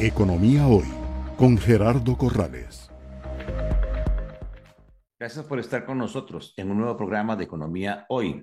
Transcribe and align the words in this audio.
Economía 0.00 0.66
Hoy 0.66 0.88
con 1.36 1.56
Gerardo 1.56 2.18
Corrales. 2.18 2.90
Gracias 5.16 5.44
por 5.46 5.60
estar 5.60 5.86
con 5.86 5.98
nosotros 5.98 6.52
en 6.56 6.72
un 6.72 6.78
nuevo 6.78 6.96
programa 6.96 7.36
de 7.36 7.44
Economía 7.44 8.04
Hoy. 8.08 8.42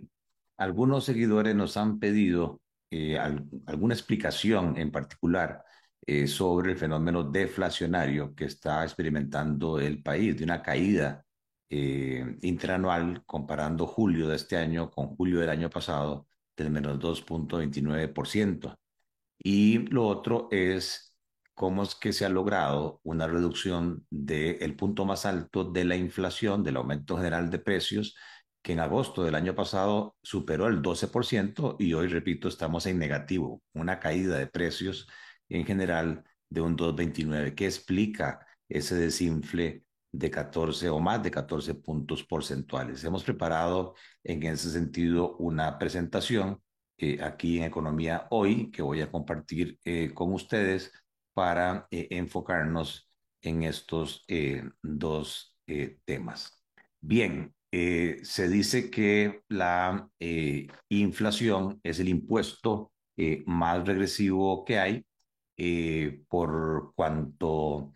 Algunos 0.55 1.03
seguidores 1.03 1.53
nos 1.53 1.75
han 1.75 1.99
pedido 1.99 2.61
eh, 2.89 3.19
alguna 3.65 3.93
explicación 3.93 4.77
en 4.77 4.91
particular 4.91 5.61
eh, 6.07 6.25
sobre 6.25 6.71
el 6.71 6.77
fenómeno 6.77 7.25
deflacionario 7.25 8.33
que 8.33 8.45
está 8.45 8.83
experimentando 8.83 9.77
el 9.77 10.01
país, 10.01 10.37
de 10.37 10.45
una 10.45 10.61
caída 10.61 11.25
eh, 11.69 12.37
interanual 12.43 13.23
comparando 13.25 13.85
julio 13.87 14.29
de 14.29 14.37
este 14.37 14.55
año 14.55 14.89
con 14.89 15.17
julio 15.17 15.41
del 15.41 15.49
año 15.49 15.69
pasado 15.69 16.27
del 16.55 16.71
menos 16.71 16.97
2.29%. 16.97 18.73
Y 19.43 19.79
lo 19.89 20.07
otro 20.07 20.47
es 20.49 21.10
cómo 21.61 21.83
es 21.83 21.93
que 21.93 22.11
se 22.11 22.25
ha 22.25 22.29
logrado 22.29 22.99
una 23.03 23.27
reducción 23.27 24.03
del 24.09 24.75
punto 24.75 25.05
más 25.05 25.27
alto 25.27 25.63
de 25.63 25.85
la 25.85 25.95
inflación, 25.95 26.63
del 26.63 26.77
aumento 26.77 27.17
general 27.17 27.51
de 27.51 27.59
precios, 27.59 28.15
que 28.63 28.73
en 28.73 28.79
agosto 28.79 29.23
del 29.23 29.35
año 29.35 29.53
pasado 29.53 30.15
superó 30.23 30.65
el 30.65 30.81
12% 30.81 31.75
y 31.77 31.93
hoy, 31.93 32.07
repito, 32.07 32.47
estamos 32.47 32.87
en 32.87 32.97
negativo, 32.97 33.61
una 33.73 33.99
caída 33.99 34.39
de 34.39 34.47
precios 34.47 35.07
en 35.49 35.63
general 35.63 36.23
de 36.49 36.61
un 36.61 36.75
2,29. 36.75 37.53
¿Qué 37.53 37.65
explica 37.67 38.43
ese 38.67 38.95
desinfle 38.95 39.83
de 40.11 40.31
14 40.31 40.89
o 40.89 40.99
más 40.99 41.21
de 41.21 41.29
14 41.29 41.75
puntos 41.75 42.23
porcentuales? 42.23 43.03
Hemos 43.03 43.23
preparado 43.23 43.93
en 44.23 44.41
ese 44.41 44.71
sentido 44.71 45.37
una 45.37 45.77
presentación 45.77 46.59
eh, 46.97 47.19
aquí 47.21 47.59
en 47.59 47.65
Economía 47.65 48.25
Hoy 48.31 48.71
que 48.71 48.81
voy 48.81 49.01
a 49.01 49.11
compartir 49.11 49.79
eh, 49.85 50.11
con 50.11 50.33
ustedes 50.33 50.91
para 51.33 51.87
eh, 51.91 52.07
enfocarnos 52.11 53.09
en 53.41 53.63
estos 53.63 54.25
dos 54.81 55.57
temas. 56.05 56.63
Bien, 56.99 57.55
se 57.71 58.49
dice 58.49 58.91
que 58.91 59.41
la 59.47 60.09
inflación 60.89 61.79
es 61.81 61.99
el 61.99 62.09
impuesto 62.09 62.91
más 63.45 63.87
regresivo 63.87 64.65
que 64.65 64.79
hay 64.79 65.05
eh, 65.63 66.23
por 66.27 66.93
cuanto 66.95 67.93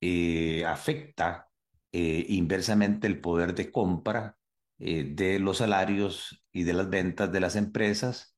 eh, 0.00 0.64
afecta 0.66 1.48
eh, 1.92 2.26
inversamente 2.28 3.06
el 3.06 3.20
poder 3.20 3.54
de 3.54 3.70
compra 3.70 4.36
de 4.78 5.38
los 5.38 5.58
salarios 5.58 6.44
y 6.52 6.64
de 6.64 6.72
las 6.74 6.90
ventas 6.90 7.30
de 7.32 7.40
las 7.40 7.56
empresas, 7.56 8.36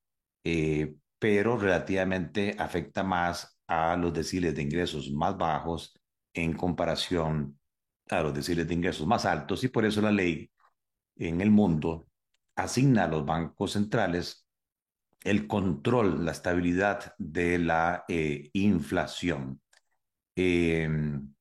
pero 1.19 1.57
relativamente 1.57 2.55
afecta 2.59 3.03
más 3.03 3.56
a 3.67 3.95
los 3.97 4.13
deciles 4.13 4.55
de 4.55 4.61
ingresos 4.61 5.11
más 5.11 5.37
bajos 5.37 5.99
en 6.33 6.53
comparación 6.53 7.59
a 8.09 8.21
los 8.21 8.33
deciles 8.33 8.67
de 8.67 8.73
ingresos 8.73 9.05
más 9.05 9.25
altos 9.25 9.63
y 9.63 9.67
por 9.67 9.85
eso 9.85 10.01
la 10.01 10.11
ley 10.11 10.49
en 11.17 11.41
el 11.41 11.51
mundo 11.51 12.07
asigna 12.55 13.03
a 13.03 13.07
los 13.07 13.25
bancos 13.25 13.73
centrales 13.73 14.47
el 15.23 15.47
control, 15.47 16.23
la 16.23 16.31
estabilidad 16.31 17.13
de 17.17 17.59
la 17.59 18.05
eh, 18.07 18.49
inflación. 18.53 19.61
Em, 20.35 21.33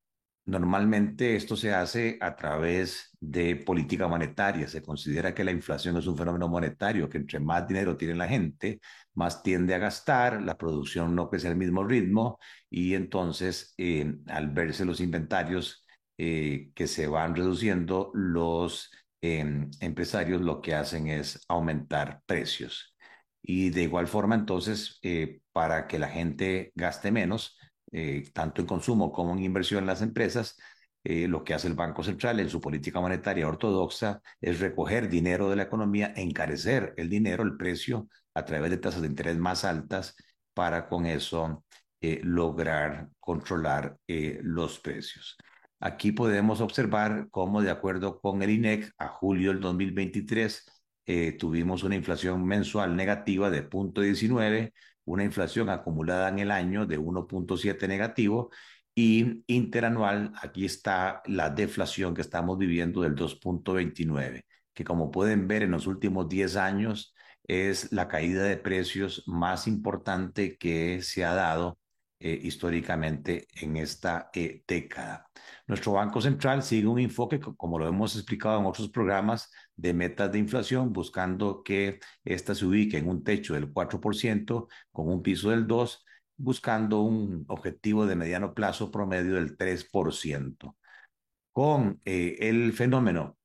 normalmente 0.46 1.36
esto 1.36 1.56
se 1.56 1.74
hace 1.74 2.18
a 2.20 2.36
través 2.36 3.10
de 3.20 3.56
política 3.56 4.08
monetaria. 4.08 4.68
Se 4.68 4.82
considera 4.82 5.34
que 5.34 5.44
la 5.44 5.50
inflación 5.52 5.96
es 5.96 6.06
un 6.06 6.16
fenómeno 6.16 6.48
monetario, 6.48 7.08
que 7.08 7.18
entre 7.18 7.40
más 7.40 7.66
dinero 7.68 7.96
tiene 7.96 8.14
la 8.14 8.28
gente, 8.28 8.80
más 9.14 9.42
tiende 9.42 9.74
a 9.74 9.78
gastar, 9.78 10.42
la 10.42 10.56
producción 10.56 11.14
no 11.14 11.28
crece 11.28 11.48
al 11.48 11.56
mismo 11.56 11.84
ritmo 11.84 12.38
y 12.70 12.94
entonces 12.94 13.74
em, 13.76 14.22
al 14.28 14.50
verse 14.50 14.84
los 14.84 15.00
inventarios 15.00 15.84
eh, 16.18 16.70
que 16.74 16.86
se 16.86 17.06
van 17.08 17.34
reduciendo, 17.34 18.10
los 18.14 18.90
em, 19.20 19.70
empresarios 19.80 20.40
lo 20.42 20.60
que 20.60 20.74
hacen 20.74 21.08
es 21.08 21.44
aumentar 21.48 22.22
precios. 22.26 22.94
Y 23.42 23.70
de 23.70 23.82
igual 23.82 24.08
forma, 24.08 24.34
entonces, 24.34 24.98
eh, 25.02 25.40
para 25.52 25.86
que 25.86 25.98
la 25.98 26.08
gente 26.08 26.72
gaste 26.74 27.12
menos, 27.12 27.56
eh, 27.98 28.30
tanto 28.32 28.60
en 28.60 28.66
consumo 28.66 29.10
como 29.12 29.32
en 29.32 29.42
inversión 29.44 29.80
en 29.80 29.86
las 29.86 30.02
empresas, 30.02 30.56
eh, 31.04 31.28
lo 31.28 31.44
que 31.44 31.54
hace 31.54 31.68
el 31.68 31.74
Banco 31.74 32.02
Central 32.02 32.40
en 32.40 32.50
su 32.50 32.60
política 32.60 33.00
monetaria 33.00 33.48
ortodoxa 33.48 34.20
es 34.40 34.60
recoger 34.60 35.08
dinero 35.08 35.48
de 35.48 35.56
la 35.56 35.62
economía, 35.64 36.12
encarecer 36.16 36.94
el 36.96 37.08
dinero, 37.08 37.42
el 37.44 37.56
precio, 37.56 38.08
a 38.34 38.44
través 38.44 38.70
de 38.70 38.78
tasas 38.78 39.02
de 39.02 39.08
interés 39.08 39.38
más 39.38 39.64
altas, 39.64 40.16
para 40.54 40.88
con 40.88 41.06
eso 41.06 41.64
lograr 42.00 43.08
controlar 43.18 43.98
los 44.06 44.78
precios. 44.78 45.36
Aquí 45.80 46.12
podemos 46.12 46.60
observar 46.60 47.28
cómo, 47.30 47.62
de 47.62 47.70
acuerdo 47.70 48.20
con 48.20 48.42
el 48.42 48.50
INEC, 48.50 48.92
a 48.98 49.08
julio 49.08 49.50
del 49.50 49.60
2023, 49.60 50.64
eh, 51.08 51.32
tuvimos 51.38 51.84
una 51.84 51.94
inflación 51.94 52.44
mensual 52.44 52.96
negativa 52.96 53.48
de 53.48 53.62
0.19, 53.68 54.72
una 55.06 55.24
inflación 55.24 55.70
acumulada 55.70 56.28
en 56.28 56.40
el 56.40 56.50
año 56.50 56.86
de 56.86 56.98
1.7 56.98 57.88
negativo 57.88 58.50
y 58.94 59.44
interanual, 59.46 60.32
aquí 60.42 60.64
está 60.64 61.22
la 61.26 61.50
deflación 61.50 62.14
que 62.14 62.22
estamos 62.22 62.58
viviendo 62.58 63.02
del 63.02 63.14
2.29, 63.14 64.44
que 64.74 64.84
como 64.84 65.10
pueden 65.10 65.48
ver 65.48 65.62
en 65.62 65.70
los 65.72 65.86
últimos 65.86 66.28
10 66.28 66.56
años 66.56 67.14
es 67.44 67.92
la 67.92 68.08
caída 68.08 68.42
de 68.44 68.56
precios 68.56 69.22
más 69.26 69.66
importante 69.66 70.56
que 70.58 71.02
se 71.02 71.24
ha 71.24 71.34
dado 71.34 71.78
eh, 72.18 72.40
históricamente 72.42 73.46
en 73.60 73.76
esta 73.76 74.30
eh, 74.32 74.64
década. 74.66 75.26
Nuestro 75.66 75.92
Banco 75.92 76.20
Central 76.20 76.62
sigue 76.62 76.86
un 76.86 76.98
enfoque, 76.98 77.38
como 77.38 77.78
lo 77.78 77.86
hemos 77.86 78.16
explicado 78.16 78.58
en 78.58 78.66
otros 78.66 78.88
programas, 78.88 79.50
de 79.76 79.94
metas 79.94 80.32
de 80.32 80.38
inflación, 80.38 80.92
buscando 80.92 81.62
que 81.62 82.00
ésta 82.24 82.54
se 82.54 82.64
ubique 82.66 82.98
en 82.98 83.08
un 83.08 83.22
techo 83.22 83.54
del 83.54 83.72
4% 83.72 84.68
con 84.90 85.08
un 85.08 85.22
piso 85.22 85.50
del 85.50 85.66
2%, 85.66 85.98
buscando 86.38 87.00
un 87.00 87.44
objetivo 87.48 88.06
de 88.06 88.16
mediano 88.16 88.54
plazo 88.54 88.90
promedio 88.90 89.36
del 89.36 89.56
3%. 89.56 90.76
Con 91.52 92.00
eh, 92.04 92.36
el 92.40 92.72
fenómeno 92.72 93.36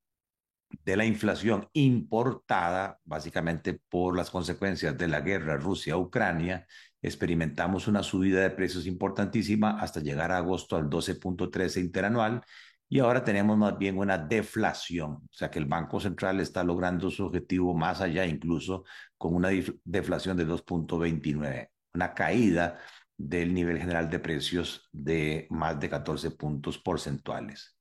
de 0.83 0.97
la 0.97 1.05
inflación 1.05 1.67
importada, 1.73 2.99
básicamente 3.03 3.79
por 3.89 4.15
las 4.15 4.29
consecuencias 4.29 4.97
de 4.97 5.07
la 5.07 5.21
guerra 5.21 5.57
Rusia-Ucrania, 5.57 6.67
experimentamos 7.01 7.87
una 7.87 8.03
subida 8.03 8.41
de 8.41 8.51
precios 8.51 8.85
importantísima 8.85 9.79
hasta 9.79 10.01
llegar 10.01 10.31
a 10.31 10.37
agosto 10.37 10.75
al 10.75 10.89
12.13 10.89 11.81
interanual 11.81 12.41
y 12.91 12.99
ahora 12.99 13.23
tenemos 13.23 13.57
más 13.57 13.77
bien 13.77 13.97
una 13.97 14.17
deflación, 14.17 15.11
o 15.13 15.29
sea 15.31 15.49
que 15.49 15.59
el 15.59 15.65
Banco 15.65 16.01
Central 16.01 16.41
está 16.41 16.61
logrando 16.61 17.09
su 17.09 17.25
objetivo 17.25 17.73
más 17.73 18.01
allá, 18.01 18.25
incluso 18.25 18.83
con 19.17 19.33
una 19.33 19.47
deflación 19.85 20.35
de 20.35 20.45
2.29, 20.45 21.69
una 21.93 22.13
caída 22.13 22.79
del 23.15 23.53
nivel 23.53 23.79
general 23.79 24.09
de 24.09 24.19
precios 24.19 24.89
de 24.91 25.47
más 25.51 25.79
de 25.79 25.89
14 25.89 26.31
puntos 26.31 26.79
porcentuales. 26.79 27.77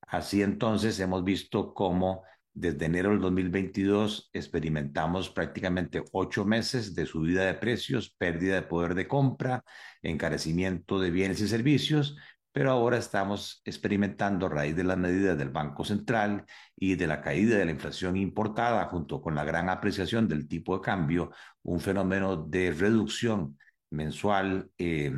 Así 0.00 0.40
entonces 0.40 0.98
hemos 0.98 1.24
visto 1.24 1.74
cómo 1.74 2.22
desde 2.54 2.86
enero 2.86 3.10
del 3.10 3.20
2022 3.20 4.30
experimentamos 4.32 5.28
prácticamente 5.28 6.04
ocho 6.12 6.46
meses 6.46 6.94
de 6.94 7.04
subida 7.04 7.44
de 7.44 7.54
precios, 7.54 8.14
pérdida 8.16 8.54
de 8.54 8.62
poder 8.62 8.94
de 8.94 9.08
compra, 9.08 9.62
encarecimiento 10.02 11.00
de 11.00 11.10
bienes 11.10 11.40
y 11.42 11.48
servicios, 11.48 12.16
pero 12.54 12.70
ahora 12.70 12.98
estamos 12.98 13.60
experimentando 13.64 14.46
a 14.46 14.48
raíz 14.48 14.76
de 14.76 14.84
las 14.84 14.96
medidas 14.96 15.36
del 15.36 15.48
Banco 15.48 15.84
Central 15.84 16.44
y 16.76 16.94
de 16.94 17.08
la 17.08 17.20
caída 17.20 17.58
de 17.58 17.64
la 17.64 17.72
inflación 17.72 18.16
importada 18.16 18.84
junto 18.84 19.20
con 19.20 19.34
la 19.34 19.42
gran 19.42 19.68
apreciación 19.68 20.28
del 20.28 20.46
tipo 20.46 20.76
de 20.76 20.80
cambio, 20.80 21.32
un 21.64 21.80
fenómeno 21.80 22.36
de 22.36 22.70
reducción 22.70 23.58
mensual 23.90 24.70
eh, 24.78 25.12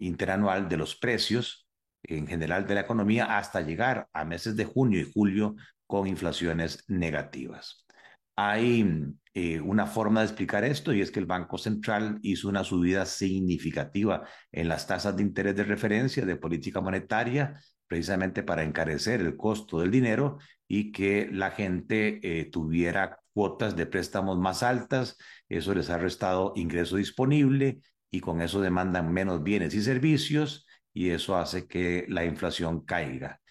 interanual 0.00 0.68
de 0.68 0.76
los 0.76 0.96
precios 0.96 1.68
en 2.02 2.26
general 2.26 2.66
de 2.66 2.74
la 2.74 2.80
economía 2.80 3.38
hasta 3.38 3.60
llegar 3.60 4.08
a 4.12 4.24
meses 4.24 4.56
de 4.56 4.64
junio 4.64 4.98
y 4.98 5.12
julio 5.12 5.54
con 5.86 6.08
inflaciones 6.08 6.82
negativas. 6.88 7.86
Hay 8.34 9.14
eh, 9.34 9.60
una 9.60 9.86
forma 9.86 10.20
de 10.20 10.26
explicar 10.26 10.64
esto 10.64 10.92
y 10.92 11.00
es 11.00 11.10
que 11.10 11.20
el 11.20 11.26
Banco 11.26 11.58
Central 11.58 12.18
hizo 12.22 12.48
una 12.48 12.64
subida 12.64 13.06
significativa 13.06 14.28
en 14.50 14.68
las 14.68 14.86
tasas 14.86 15.16
de 15.16 15.22
interés 15.22 15.56
de 15.56 15.64
referencia 15.64 16.26
de 16.26 16.36
política 16.36 16.80
monetaria 16.80 17.58
precisamente 17.86 18.42
para 18.42 18.62
encarecer 18.62 19.20
el 19.20 19.36
costo 19.36 19.80
del 19.80 19.90
dinero 19.90 20.38
y 20.66 20.92
que 20.92 21.28
la 21.30 21.50
gente 21.50 22.20
eh, 22.22 22.46
tuviera 22.50 23.20
cuotas 23.34 23.76
de 23.76 23.84
préstamos 23.84 24.38
más 24.38 24.62
altas. 24.62 25.18
Eso 25.48 25.74
les 25.74 25.90
ha 25.90 25.98
restado 25.98 26.54
ingreso 26.56 26.96
disponible 26.96 27.82
y 28.10 28.20
con 28.20 28.40
eso 28.40 28.62
demandan 28.62 29.12
menos 29.12 29.42
bienes 29.42 29.74
y 29.74 29.82
servicios 29.82 30.66
y 30.94 31.10
eso 31.10 31.36
hace 31.36 31.66
que 31.66 32.06
la 32.08 32.24
inflación 32.24 32.82
caiga. 32.84 33.41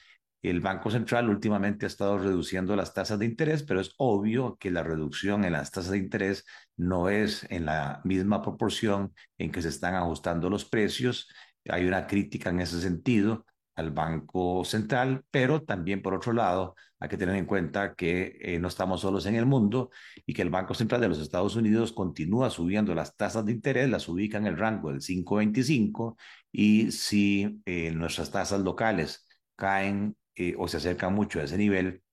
El 0.42 0.60
Banco 0.60 0.90
Central 0.90 1.30
últimamente 1.30 1.86
ha 1.86 1.88
estado 1.88 2.18
reduciendo 2.18 2.76
las 2.76 2.94
tasas 2.94 3.20
de 3.20 3.26
interés, 3.26 3.64
pero 3.64 3.80
es 3.80 3.94
obvio 3.98 4.58
que 4.60 4.72
la 4.72 4.82
reducción 4.84 5.46
en 5.46 5.54
las 5.54 5.70
tasas 5.72 5.92
de 5.92 6.00
interés 6.00 6.46
no 6.78 7.10
es 7.10 7.46
en 7.52 7.66
la 7.66 8.02
misma 8.04 8.42
proporción 8.42 9.14
en 9.38 9.52
que 9.52 9.62
se 9.62 9.70
están 9.70 9.94
ajustando 9.96 10.50
los 10.50 10.66
precios. 10.66 11.30
Hay 11.70 11.86
una 11.86 12.08
crítica 12.08 12.50
en 12.50 12.60
ese 12.62 12.82
sentido 12.82 13.46
al 13.76 13.92
Banco 13.92 14.66
Central, 14.66 15.24
pero 15.32 15.62
también 15.64 16.02
por 16.02 16.14
otro 16.16 16.34
lado 16.34 16.76
hay 17.00 17.10
que 17.10 17.18
tener 17.18 17.36
en 17.36 17.46
cuenta 17.46 17.94
que 17.96 18.38
eh, 18.42 18.60
no 18.60 18.68
estamos 18.68 19.02
solos 19.02 19.26
en 19.28 19.36
el 19.36 19.46
mundo 19.46 19.92
y 20.26 20.34
que 20.34 20.42
el 20.42 20.50
Banco 20.50 20.74
Central 20.74 21.02
de 21.02 21.10
los 21.10 21.20
Estados 21.20 21.56
Unidos 21.56 21.94
continúa 21.94 22.50
subiendo 22.50 22.94
las 22.96 23.16
tasas 23.16 23.46
de 23.46 23.52
interés, 23.54 23.90
las 23.90 24.08
ubica 24.08 24.38
en 24.38 24.48
el 24.48 24.58
rango 24.58 24.92
del 24.92 25.02
5.25 25.02 26.16
y 26.52 26.92
si 26.92 27.62
eh, 27.66 27.92
nuestras 27.92 28.32
tasas 28.32 28.62
locales 28.62 29.28
caen 29.56 30.16
eh, 30.50 30.56
o 30.58 30.68
se 30.68 30.78
acercan 30.78 31.14
mucho 31.14 31.40
a 31.40 31.44
ese 31.44 31.58
nivel, 31.58 32.04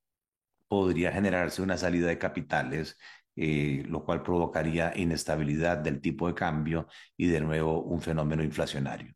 podría 0.69 1.13
generarse 1.13 1.63
una 1.63 1.77
salida 1.79 2.09
de 2.09 2.19
capitales 2.19 2.99
lo 3.37 4.05
cual 4.05 4.25
provocaría 4.25 4.93
inestabilidad 4.97 5.79
del 5.79 6.01
tipo 6.01 6.27
de 6.27 6.35
cambio 6.35 6.89
y 7.17 7.29
de 7.29 7.41
nuevo 7.41 7.83
un 7.85 8.01
fenómeno 8.01 8.43
inflacionario. 8.43 9.15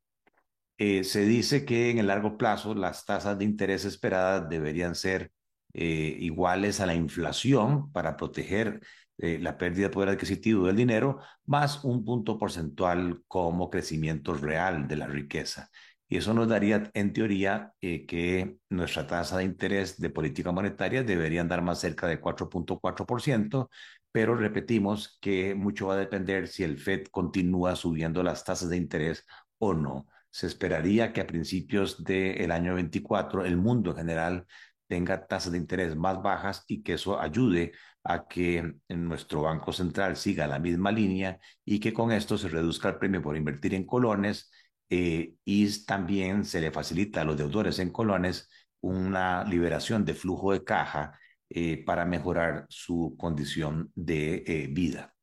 Eh, 0.79 1.05
se 1.05 1.25
dice 1.25 1.65
que 1.65 1.91
en 1.91 1.99
el 1.99 2.09
largo 2.09 2.37
plazo 2.37 2.75
las 2.75 3.05
tasas 3.05 3.39
de 3.39 3.45
interés 3.45 3.85
esperadas 3.85 4.49
deberían 4.49 4.95
ser 4.97 5.31
eh, 5.75 6.17
iguales 6.19 6.81
a 6.81 6.87
la 6.87 6.95
inflación 6.95 7.93
para 7.93 8.17
proteger 8.17 8.81
eh, 9.19 9.39
la 9.39 9.57
pérdida 9.59 9.87
de 9.89 9.93
poder 9.93 10.09
adquisitivo 10.09 10.67
del 10.67 10.77
dinero, 10.77 11.21
más 11.47 11.85
un 11.85 12.05
punto 12.05 12.39
porcentual 12.39 13.23
como 13.29 13.71
crecimiento 13.71 14.35
real 14.35 14.89
de 14.89 14.97
la 14.97 15.07
riqueza. 15.07 15.71
Y 16.13 16.19
eso 16.19 16.35
nos 16.35 16.47
daría, 16.47 16.91
en 16.93 17.15
teoría, 17.15 17.73
que 17.81 18.59
nuestra 18.69 19.07
tasa 19.07 19.39
de 19.39 19.45
interés 19.45 19.99
de 19.99 20.11
política 20.11 20.53
monetaria 20.53 21.03
debería 21.03 21.41
andar 21.41 21.63
más 21.63 21.81
cerca 21.81 22.07
de 22.07 22.21
4.4%, 22.21 23.71
pero 24.13 24.35
repetimos 24.37 25.17
que 25.23 25.55
mucho 25.55 25.87
va 25.87 25.95
a 25.95 25.97
depender 25.97 26.49
si 26.49 26.65
el 26.65 26.77
Fed 26.77 27.07
continúa 27.11 27.77
subiendo 27.77 28.23
las 28.23 28.45
tasas 28.45 28.69
de 28.69 28.77
interés 28.77 29.25
o 29.57 29.73
no. 29.73 30.07
Se 30.29 30.47
esperaría 30.47 31.15
que 31.15 31.23
a 31.23 31.27
principios 31.27 32.05
del 32.05 32.53
año 32.53 32.75
24 32.75 33.47
el 33.47 33.57
mundo 33.57 33.93
en 33.93 33.97
general 33.97 34.47
tenga 34.89 35.27
tasas 35.27 35.53
de 35.53 35.59
interés 35.59 35.97
más 35.97 36.21
bajas 36.21 36.65
y 36.67 36.83
que 36.83 36.93
eso 36.93 37.19
ayude 37.19 37.73
a 38.05 38.29
que 38.29 38.75
nuestro 38.91 39.41
Banco 39.41 39.73
Central 39.73 40.17
siga 40.17 40.47
la 40.47 40.59
misma 40.59 40.93
línea 40.93 41.41
y 41.65 41.81
que 41.81 41.95
con 41.95 42.13
esto 42.13 42.37
se 42.37 42.51
reduzca 42.51 42.91
el 42.91 42.99
premio 42.99 43.23
por 43.23 43.35
invertir 43.35 43.73
en 43.73 43.87
colones 43.87 44.51
eh, 44.95 45.37
y 45.47 45.85
también 45.87 46.45
se 46.45 46.61
le 46.61 46.71
facilita 46.71 47.23
a 47.23 47.25
los 47.25 47.39
deudores 47.39 47.79
en 47.79 47.91
colones 47.91 48.51
una 48.83 49.43
liberación 49.45 50.05
de 50.05 50.13
flujo 50.13 50.53
de 50.53 50.65
caja 50.65 51.19
eh, 51.49 51.83
para 51.83 52.05
mejorar 52.05 52.67
su 52.69 53.17
condición 53.19 53.91
de 53.95 54.45
eh, 54.47 54.69
vida. 54.71 55.15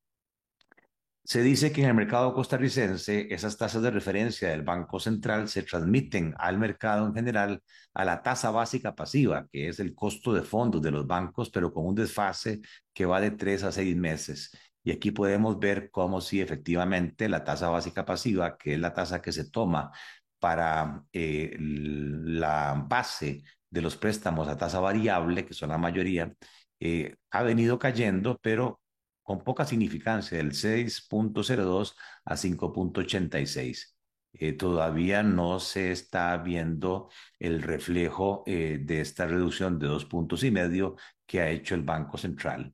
Se 1.24 1.44
dice 1.44 1.71
que 1.71 1.83
en 1.83 1.89
el 1.89 1.94
mercado 1.94 2.33
costarricense 2.33 3.31
esas 3.31 3.57
tasas 3.57 3.83
de 3.83 3.92
referencia 3.92 4.50
del 4.50 4.63
Banco 4.63 5.00
Central 5.00 5.48
se 5.48 5.62
transmiten 5.62 6.33
al 6.39 6.57
mercado 6.57 7.06
en 7.06 7.13
general 7.13 7.62
a 7.94 8.04
la 8.06 8.24
tasa 8.24 8.50
básica 8.50 8.95
pasiva, 8.95 9.48
que 9.51 9.68
es 9.68 9.80
el 9.80 9.94
costo 9.94 10.33
de 10.33 10.42
fondos 10.42 10.81
de 10.81 10.89
los 10.89 11.06
bancos, 11.06 11.51
pero 11.51 11.71
con 11.71 11.86
un 11.86 11.94
desfase 11.94 12.62
que 12.92 13.06
va 13.06 13.21
de 13.21 13.30
tres 13.30 13.63
a 13.63 13.71
seis 13.71 13.95
meses. 13.95 14.50
Y 14.84 14.92
aquí 14.92 15.12
podemos 15.12 15.60
ver 15.60 15.92
cómo 15.92 16.22
si 16.22 16.42
efectivamente 16.42 17.30
la 17.30 17.44
tasa 17.44 17.70
básica 17.70 18.06
pasiva, 18.06 18.58
que 18.58 18.74
es 18.74 18.80
la 18.80 18.94
tasa 18.94 19.22
que 19.22 19.31
se 19.31 19.50
toma 19.50 19.92
para 20.40 21.04
eh, 21.14 21.56
la 21.60 22.86
base 22.88 23.44
de 23.70 23.81
los 23.81 23.98
préstamos 23.98 24.48
a 24.48 24.58
tasa 24.58 24.80
variable, 24.80 25.46
que 25.46 25.54
son 25.54 25.70
la 25.70 25.78
mayoría, 25.78 26.34
eh, 26.80 27.16
ha 27.31 27.44
venido 27.44 27.78
cayendo, 27.80 28.40
pero 28.42 28.81
con 29.24 29.44
poca 29.44 29.66
significancia, 29.66 30.38
del 30.38 30.54
6.02 30.54 31.96
a 32.26 32.36
5.86. 32.36 33.96
Eh, 34.34 34.54
todavía 34.54 35.24
no 35.24 35.60
se 35.60 35.92
está 35.92 36.38
viendo 36.38 37.10
el 37.40 37.62
reflejo 37.62 38.44
eh, 38.46 38.80
de 38.81 39.02
esta 39.02 39.28
reducción 39.28 39.80
de 39.80 39.88
dos 39.88 40.06
puntos 40.06 40.44
y 40.44 40.52
medio 40.52 40.96
que 41.26 41.42
ha 41.42 41.50
hecho 41.50 41.76
el 41.76 41.84
Banco 41.84 42.18
Central 42.18 42.74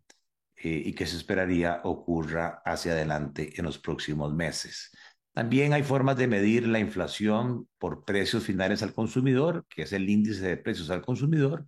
eh, 0.66 0.82
y 0.84 0.94
que 0.94 1.06
se 1.06 1.18
esperaría 1.18 1.82
ocurra 1.84 2.64
hacia 2.66 2.94
adelante 2.94 3.54
en 3.56 3.66
los 3.66 3.78
próximos 3.78 4.34
meses. 4.34 4.92
También 5.32 5.74
hay 5.74 5.84
formas 5.84 6.18
de 6.18 6.28
medir 6.28 6.68
la 6.68 6.80
inflación 6.80 7.68
por 7.78 8.04
precios 8.04 8.44
finales 8.44 8.82
al 8.82 8.96
consumidor, 8.96 9.68
que 9.70 9.84
es 9.84 9.94
el 9.94 10.10
índice 10.10 10.48
de 10.48 10.58
precios 10.58 10.90
al 10.90 11.04
consumidor, 11.04 11.68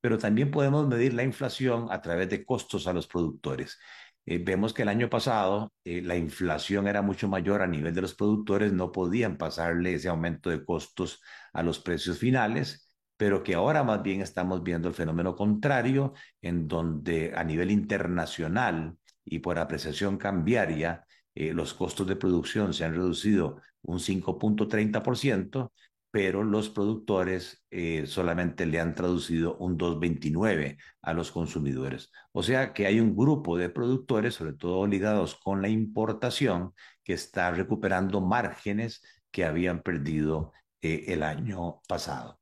pero 0.00 0.16
también 0.16 0.50
podemos 0.50 0.88
medir 0.88 1.12
la 1.12 1.24
inflación 1.24 1.88
a 1.90 2.00
través 2.00 2.30
de 2.30 2.46
costos 2.46 2.86
a 2.86 2.94
los 2.94 3.06
productores. 3.06 3.78
Eh, 4.24 4.38
vemos 4.42 4.72
que 4.72 4.80
el 4.82 4.88
año 4.88 5.10
pasado 5.10 5.74
eh, 5.84 6.00
la 6.00 6.16
inflación 6.16 6.88
era 6.88 7.02
mucho 7.02 7.28
mayor 7.28 7.60
a 7.60 7.66
nivel 7.66 7.94
de 7.94 8.00
los 8.00 8.14
productores, 8.14 8.72
no 8.72 8.92
podían 8.92 9.36
pasarle 9.36 9.92
ese 9.92 10.08
aumento 10.08 10.48
de 10.48 10.64
costos 10.64 11.20
a 11.52 11.62
los 11.62 11.80
precios 11.80 12.18
finales, 12.18 12.87
pero 13.18 13.42
que 13.42 13.54
ahora 13.54 13.84
más 13.84 14.02
bien 14.02 14.22
estamos 14.22 14.62
viendo 14.62 14.88
el 14.88 14.94
fenómeno 14.94 15.36
contrario, 15.36 16.14
en 16.40 16.68
donde 16.68 17.32
a 17.36 17.44
nivel 17.44 17.70
internacional 17.70 18.96
y 19.24 19.40
por 19.40 19.58
apreciación 19.58 20.16
cambiaria, 20.18 21.04
eh, 21.34 21.52
los 21.52 21.74
costos 21.74 22.06
de 22.06 22.16
producción 22.16 22.72
se 22.72 22.84
han 22.84 22.94
reducido 22.94 23.60
un 23.82 24.00
5.30%, 24.00 25.72
pero 26.10 26.42
los 26.44 26.70
productores 26.70 27.64
eh, 27.70 28.06
solamente 28.06 28.66
le 28.66 28.80
han 28.80 28.94
traducido 28.94 29.56
un 29.58 29.76
2.29 29.76 30.78
a 31.02 31.12
los 31.12 31.30
consumidores. 31.32 32.10
O 32.32 32.42
sea 32.42 32.72
que 32.72 32.86
hay 32.86 33.00
un 33.00 33.16
grupo 33.16 33.58
de 33.58 33.68
productores, 33.68 34.34
sobre 34.34 34.54
todo 34.54 34.86
ligados 34.86 35.34
con 35.36 35.60
la 35.60 35.68
importación, 35.68 36.72
que 37.04 37.14
está 37.14 37.50
recuperando 37.50 38.20
márgenes 38.20 39.02
que 39.30 39.44
habían 39.44 39.82
perdido 39.82 40.52
eh, 40.80 41.06
el 41.08 41.22
año 41.22 41.80
pasado. 41.88 42.37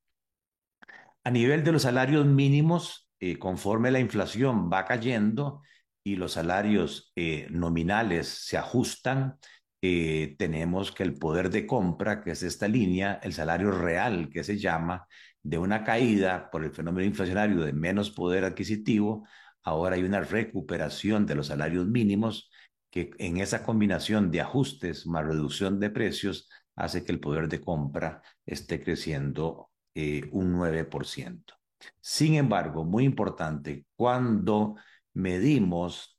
A 1.27 1.31
nivel 1.33 1.65
de 1.65 1.73
los 1.73 1.83
salarios 1.83 2.25
mínimos, 2.25 3.11
eh, 3.19 3.37
conforme 3.37 3.91
la 3.91 3.99
inflación 3.99 4.71
va 4.73 4.85
cayendo 4.85 5.61
y 6.05 6.15
los 6.15 6.35
salarios 6.35 7.13
nominales 7.51 8.29
se 8.29 8.57
ajustan, 8.57 9.37
eh, 9.83 10.37
tenemos 10.39 10.93
que 10.93 11.03
el 11.03 11.15
poder 11.15 11.51
de 11.51 11.67
compra, 11.67 12.23
que 12.23 12.31
es 12.31 12.45
esta 12.45 12.69
línea, 12.69 13.19
el 13.25 13.33
salario 13.33 13.73
real, 13.73 14.29
que 14.31 14.45
se 14.45 14.57
llama, 14.57 15.09
de 15.43 15.59
una 15.59 15.83
caída 15.83 16.49
por 16.49 16.63
el 16.63 16.71
fenómeno 16.71 17.05
inflacionario 17.05 17.63
de 17.63 17.73
menos 17.73 18.13
poder 18.13 18.45
adquisitivo, 18.45 19.27
ahora 19.65 19.97
hay 19.97 20.05
una 20.05 20.21
recuperación 20.21 21.27
de 21.27 21.35
los 21.35 21.49
salarios 21.49 21.89
mínimos 21.89 22.53
que 22.89 23.11
en 23.19 23.39
esa 23.39 23.65
combinación 23.65 24.31
de 24.31 24.43
ajustes 24.43 25.09
más 25.09 25.27
reducción 25.27 25.81
de 25.81 25.91
precios 25.91 26.49
hace 26.77 27.03
que 27.03 27.11
el 27.11 27.19
poder 27.19 27.49
de 27.49 27.61
compra 27.61 28.23
esté 28.47 28.81
creciendo 28.81 29.71
eh, 29.99 30.29
un 30.31 30.53
9%. 30.53 31.55
Sin 32.03 32.35
embargo, 32.35 32.85
muy 32.85 33.05
importante, 33.05 33.87
cuando 33.97 34.77
medimos 35.15 36.19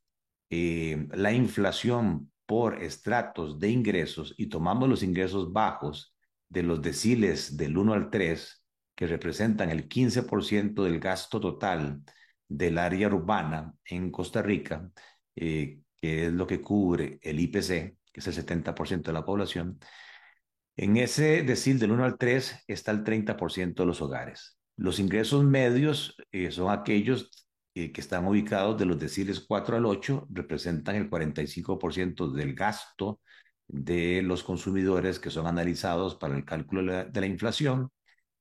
eh, 0.50 1.06
la 1.12 1.32
inflación 1.32 2.32
por 2.44 2.82
estratos 2.82 3.60
de 3.60 3.70
ingresos 3.70 4.34
y 4.36 4.48
tomamos 4.48 4.88
los 4.88 5.04
ingresos 5.04 5.52
bajos 5.52 6.12
de 6.48 6.64
los 6.64 6.82
deciles 6.82 7.56
del 7.56 7.78
1 7.78 7.92
al 7.92 8.10
3, 8.10 8.64
que 8.96 9.06
representan 9.06 9.70
el 9.70 9.88
15% 9.88 10.82
del 10.82 10.98
gasto 10.98 11.38
total 11.38 12.02
del 12.48 12.78
área 12.78 13.06
urbana 13.06 13.72
en 13.84 14.10
Costa 14.10 14.42
Rica, 14.42 14.90
eh, 15.36 15.82
que 16.00 16.26
es 16.26 16.32
lo 16.32 16.48
que 16.48 16.60
cubre 16.60 17.20
el 17.22 17.38
IPC, 17.38 17.96
que 18.12 18.20
es 18.20 18.26
el 18.26 18.34
70% 18.34 19.12
de 19.12 19.12
la 19.12 19.24
población, 19.24 19.78
en 20.78 20.96
ese 20.96 21.42
decil 21.42 21.80
del 21.80 21.90
1 21.90 22.04
al 22.04 22.18
3 22.18 22.64
está 22.68 22.92
el 22.92 23.02
30% 23.02 23.82
de 23.82 23.86
los 23.86 24.00
hogares. 24.00 24.58
Los 24.76 25.00
ingresos 25.00 25.44
medios 25.44 26.16
eh, 26.30 26.52
son 26.52 26.70
aquellos 26.70 27.48
eh, 27.74 27.90
que 27.90 28.00
están 28.00 28.24
ubicados 28.26 28.78
de 28.78 28.86
los 28.86 28.96
deciles 28.98 29.40
4 29.40 29.76
al 29.76 29.86
8 29.86 30.28
representan 30.30 30.94
el 30.94 31.10
45% 31.10 32.30
del 32.32 32.54
gasto 32.54 33.20
de 33.66 34.22
los 34.22 34.44
consumidores 34.44 35.18
que 35.18 35.30
son 35.30 35.48
analizados 35.48 36.14
para 36.14 36.36
el 36.36 36.44
cálculo 36.44 37.04
de 37.04 37.20
la, 37.20 37.26
inflación 37.26 37.90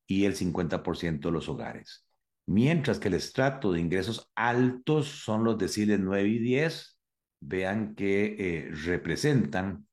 y 0.06 0.26
el 0.26 0.36
50% 0.36 1.30
de 1.30 1.32
los 1.32 1.50
hogares. 1.50 2.06
Mientras 2.46 3.00
que 3.00 3.08
el 3.08 3.16
estrato 3.16 3.72
de 3.72 3.80
ingresos 3.80 4.30
altos 4.36 5.08
son 5.08 5.44
los 5.44 5.58
deciles 5.58 6.00
9 6.00 6.30
y 6.30 6.38
10, 6.38 7.00
vean 7.40 7.96
que 7.96 8.36
eh, 8.38 8.72
representan 8.86 9.87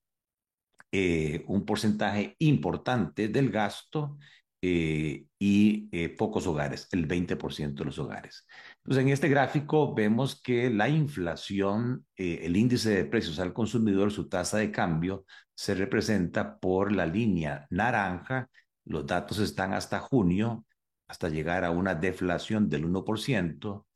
eh, 0.96 1.44
un 1.48 1.64
porcentaje 1.64 2.36
importante 2.38 3.26
del 3.28 3.50
gasto 3.50 4.16
y 4.66 6.08
pocos 6.16 6.46
hogares, 6.46 6.88
el 6.92 7.06
20% 7.06 7.74
de 7.74 7.84
los 7.84 7.98
hogares. 7.98 8.46
Pues 8.84 8.98
en 8.98 9.08
este 9.08 9.30
gráfico 9.30 9.94
vemos 9.94 10.40
que 10.42 10.68
la 10.68 10.90
inflación, 10.90 12.04
eh, 12.18 12.40
el 12.42 12.54
índice 12.54 12.90
de 12.90 13.04
precios 13.06 13.38
al 13.38 13.54
consumidor, 13.54 14.12
su 14.12 14.28
tasa 14.28 14.58
de 14.58 14.70
cambio, 14.70 15.24
se 15.54 15.74
representa 15.74 16.58
por 16.58 16.92
la 16.92 17.06
línea 17.06 17.66
naranja. 17.70 18.50
Los 18.84 19.06
datos 19.06 19.38
están 19.38 19.72
hasta 19.72 20.00
junio, 20.00 20.66
hasta 21.08 21.30
llegar 21.30 21.64
a 21.64 21.70
una 21.70 21.94
deflación 21.94 22.68
del 22.68 22.84
1%, 22.84 23.86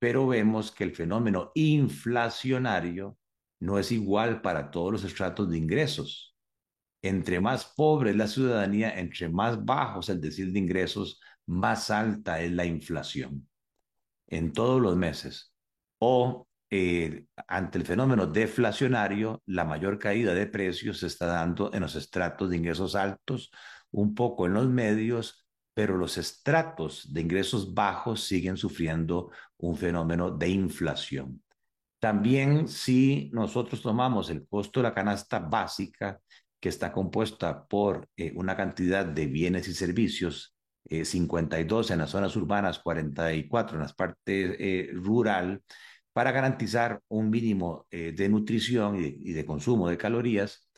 pero 0.00 0.26
vemos 0.26 0.72
que 0.72 0.82
el 0.82 0.92
fenómeno 0.92 1.52
inflacionario 1.54 3.16
no 3.60 3.78
es 3.78 3.92
igual 3.92 4.42
para 4.42 4.72
todos 4.72 4.90
los 4.90 5.04
estratos 5.04 5.48
de 5.48 5.58
ingresos. 5.58 6.31
Entre 7.02 7.40
más 7.40 7.64
pobre 7.76 8.10
es 8.10 8.16
la 8.16 8.28
ciudadanía, 8.28 8.98
entre 8.98 9.28
más 9.28 9.64
bajos 9.64 10.08
el 10.08 10.20
decir 10.20 10.52
de 10.52 10.58
ingresos, 10.60 11.20
más 11.46 11.90
alta 11.90 12.40
es 12.40 12.52
la 12.52 12.64
inflación 12.64 13.48
en 14.28 14.52
todos 14.52 14.80
los 14.80 14.96
meses. 14.96 15.52
O 15.98 16.46
eh, 16.70 17.26
ante 17.48 17.78
el 17.78 17.84
fenómeno 17.84 18.26
deflacionario, 18.26 19.42
la 19.46 19.64
mayor 19.64 19.98
caída 19.98 20.32
de 20.32 20.46
precios 20.46 21.00
se 21.00 21.06
está 21.06 21.26
dando 21.26 21.70
en 21.74 21.80
los 21.82 21.94
estratos 21.96 22.48
de 22.48 22.56
ingresos 22.56 22.94
altos, 22.94 23.50
un 23.90 24.14
poco 24.14 24.46
en 24.46 24.54
los 24.54 24.68
medios, 24.68 25.46
pero 25.74 25.96
los 25.96 26.16
estratos 26.18 27.12
de 27.12 27.20
ingresos 27.20 27.74
bajos 27.74 28.24
siguen 28.24 28.56
sufriendo 28.56 29.30
un 29.58 29.76
fenómeno 29.76 30.30
de 30.30 30.48
inflación. 30.48 31.42
También 31.98 32.66
si 32.68 33.30
nosotros 33.32 33.80
tomamos 33.82 34.30
el 34.30 34.46
costo 34.48 34.80
de 34.80 34.84
la 34.84 34.94
canasta 34.94 35.38
básica, 35.38 36.20
que 36.62 36.68
está 36.70 36.92
compuesta 36.92 37.66
por 37.66 38.08
eh, 38.16 38.32
una 38.36 38.56
cantidad 38.56 39.04
de 39.04 39.26
bienes 39.26 39.68
y 39.68 39.74
servicios, 39.74 40.54
eh, 40.84 41.04
52 41.04 41.90
en 41.90 41.98
las 41.98 42.10
zonas 42.10 42.36
urbanas, 42.36 42.78
44 42.78 43.76
en 43.76 43.82
las 43.82 43.94
partes 43.94 44.56
eh, 44.60 44.90
rural, 44.94 45.62
para 46.12 46.30
garantizar 46.32 47.00
un 47.08 47.30
mínimo 47.30 47.86
eh, 47.90 48.12
de 48.12 48.28
nutrición 48.28 48.96
y 48.96 49.02
de, 49.02 49.08
y 49.08 49.32
de, 49.32 49.44
consumo 49.46 49.88
de 49.88 49.98
calorías, 49.98 50.68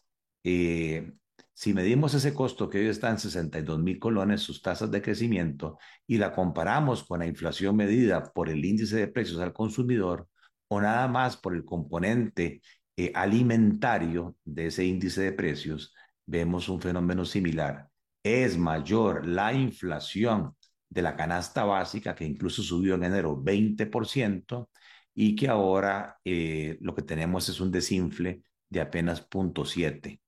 eh, 0.45 1.13
si 1.53 1.75
medimos 1.75 2.15
ese 2.15 2.35
costo 2.35 2.69
que 2.71 2.79
hoy 2.79 2.87
está 2.89 3.11
en 3.11 3.19
62 3.19 3.79
mil 3.79 3.99
colones, 3.99 4.41
sus 4.41 4.63
tasas 4.63 4.91
de 4.91 5.03
crecimiento, 5.03 5.79
y 6.07 6.19
la 6.19 6.33
comparamos 6.33 7.05
con 7.05 7.21
la 7.21 7.27
inflación 7.27 7.77
medida 7.77 8.33
por 8.33 8.49
el 8.49 8.65
índice 8.65 8.97
de 8.97 9.09
precios 9.09 9.41
al 9.41 9.53
consumidor, 9.53 10.29
o 10.69 10.81
nada 10.81 11.09
más 11.09 11.37
por 11.37 11.55
el 11.55 11.65
componente 11.65 12.63
eh, 12.97 13.13
alimentario 13.15 14.37
de 14.45 14.67
ese 14.67 14.85
índice 14.85 15.23
de 15.23 15.33
precios, 15.33 15.95
vemos 16.27 16.69
un 16.69 16.81
fenómeno 16.81 17.25
similar. 17.25 17.89
Es 18.23 18.57
mayor 18.57 19.27
la 19.27 19.53
inflación 19.53 20.57
de 20.89 21.03
la 21.03 21.17
canasta 21.17 21.65
básica, 21.65 22.15
que 22.15 22.25
incluso 22.25 22.63
subió 22.63 22.95
en 22.95 23.05
enero 23.05 23.37
20%, 23.37 24.71
y 25.15 25.37
que 25.37 25.49
ahora 25.49 26.19
eh, 26.25 26.79
lo 26.81 26.95
que 26.95 27.03
tenemos 27.03 27.49
es 27.49 27.61
un 27.61 27.71
desinfle 27.71 28.43
de 28.69 28.81
apenas 28.81 29.29
0.7 29.29 30.21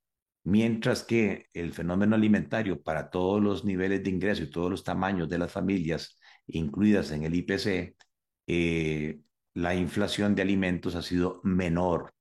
mientras 0.47 1.03
que 1.03 1.47
el 1.55 1.73
fenómeno 1.73 2.15
alimentario 2.15 2.81
para 2.83 3.11
todos 3.11 3.43
los 3.43 3.65
niveles 3.65 4.05
de 4.05 4.11
ingreso 4.11 4.45
y 4.45 4.51
todos 4.51 4.71
los 4.71 4.85
tamaños 4.85 5.29
de 5.29 5.39
las 5.39 5.51
familias 5.53 6.19
incluidas 6.47 7.11
en 7.11 7.25
el 7.25 7.35
IPC, 7.35 7.97
eh, 8.47 9.21
la 9.55 9.75
inflación 9.75 10.37
de 10.37 10.43
alimentos 10.43 10.95
ha 10.95 11.03
sido 11.03 11.41
menor 11.43 12.15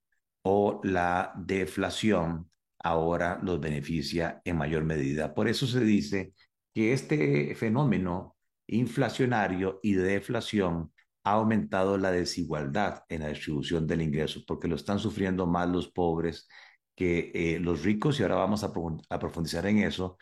o 0.47 0.79
la 0.83 1.33
deflación 1.35 2.51
ahora 2.79 3.39
los 3.41 3.59
beneficia 3.59 4.41
en 4.45 4.57
mayor 4.57 4.83
medida. 4.83 5.33
Por 5.33 5.47
eso 5.47 5.65
se 5.65 5.79
dice 5.79 6.33
que 6.73 6.93
este 6.93 7.55
fenómeno 7.55 8.35
inflacionario 8.67 9.79
y 9.81 9.93
de 9.93 10.03
deflación 10.03 10.93
ha 11.23 11.31
aumentado 11.31 11.97
la 11.97 12.11
desigualdad 12.11 13.03
en 13.09 13.21
la 13.21 13.29
distribución 13.29 13.87
del 13.87 14.03
ingreso, 14.03 14.41
porque 14.45 14.67
lo 14.67 14.75
están 14.75 14.99
sufriendo 14.99 15.47
más 15.47 15.67
los 15.67 15.89
pobres 15.91 16.47
que 16.95 17.31
eh, 17.33 17.59
los 17.59 17.83
ricos, 17.83 18.19
y 18.19 18.23
ahora 18.23 18.35
vamos 18.35 18.63
a, 18.63 18.71
a 19.09 19.19
profundizar 19.19 19.65
en 19.65 19.79
eso, 19.79 20.17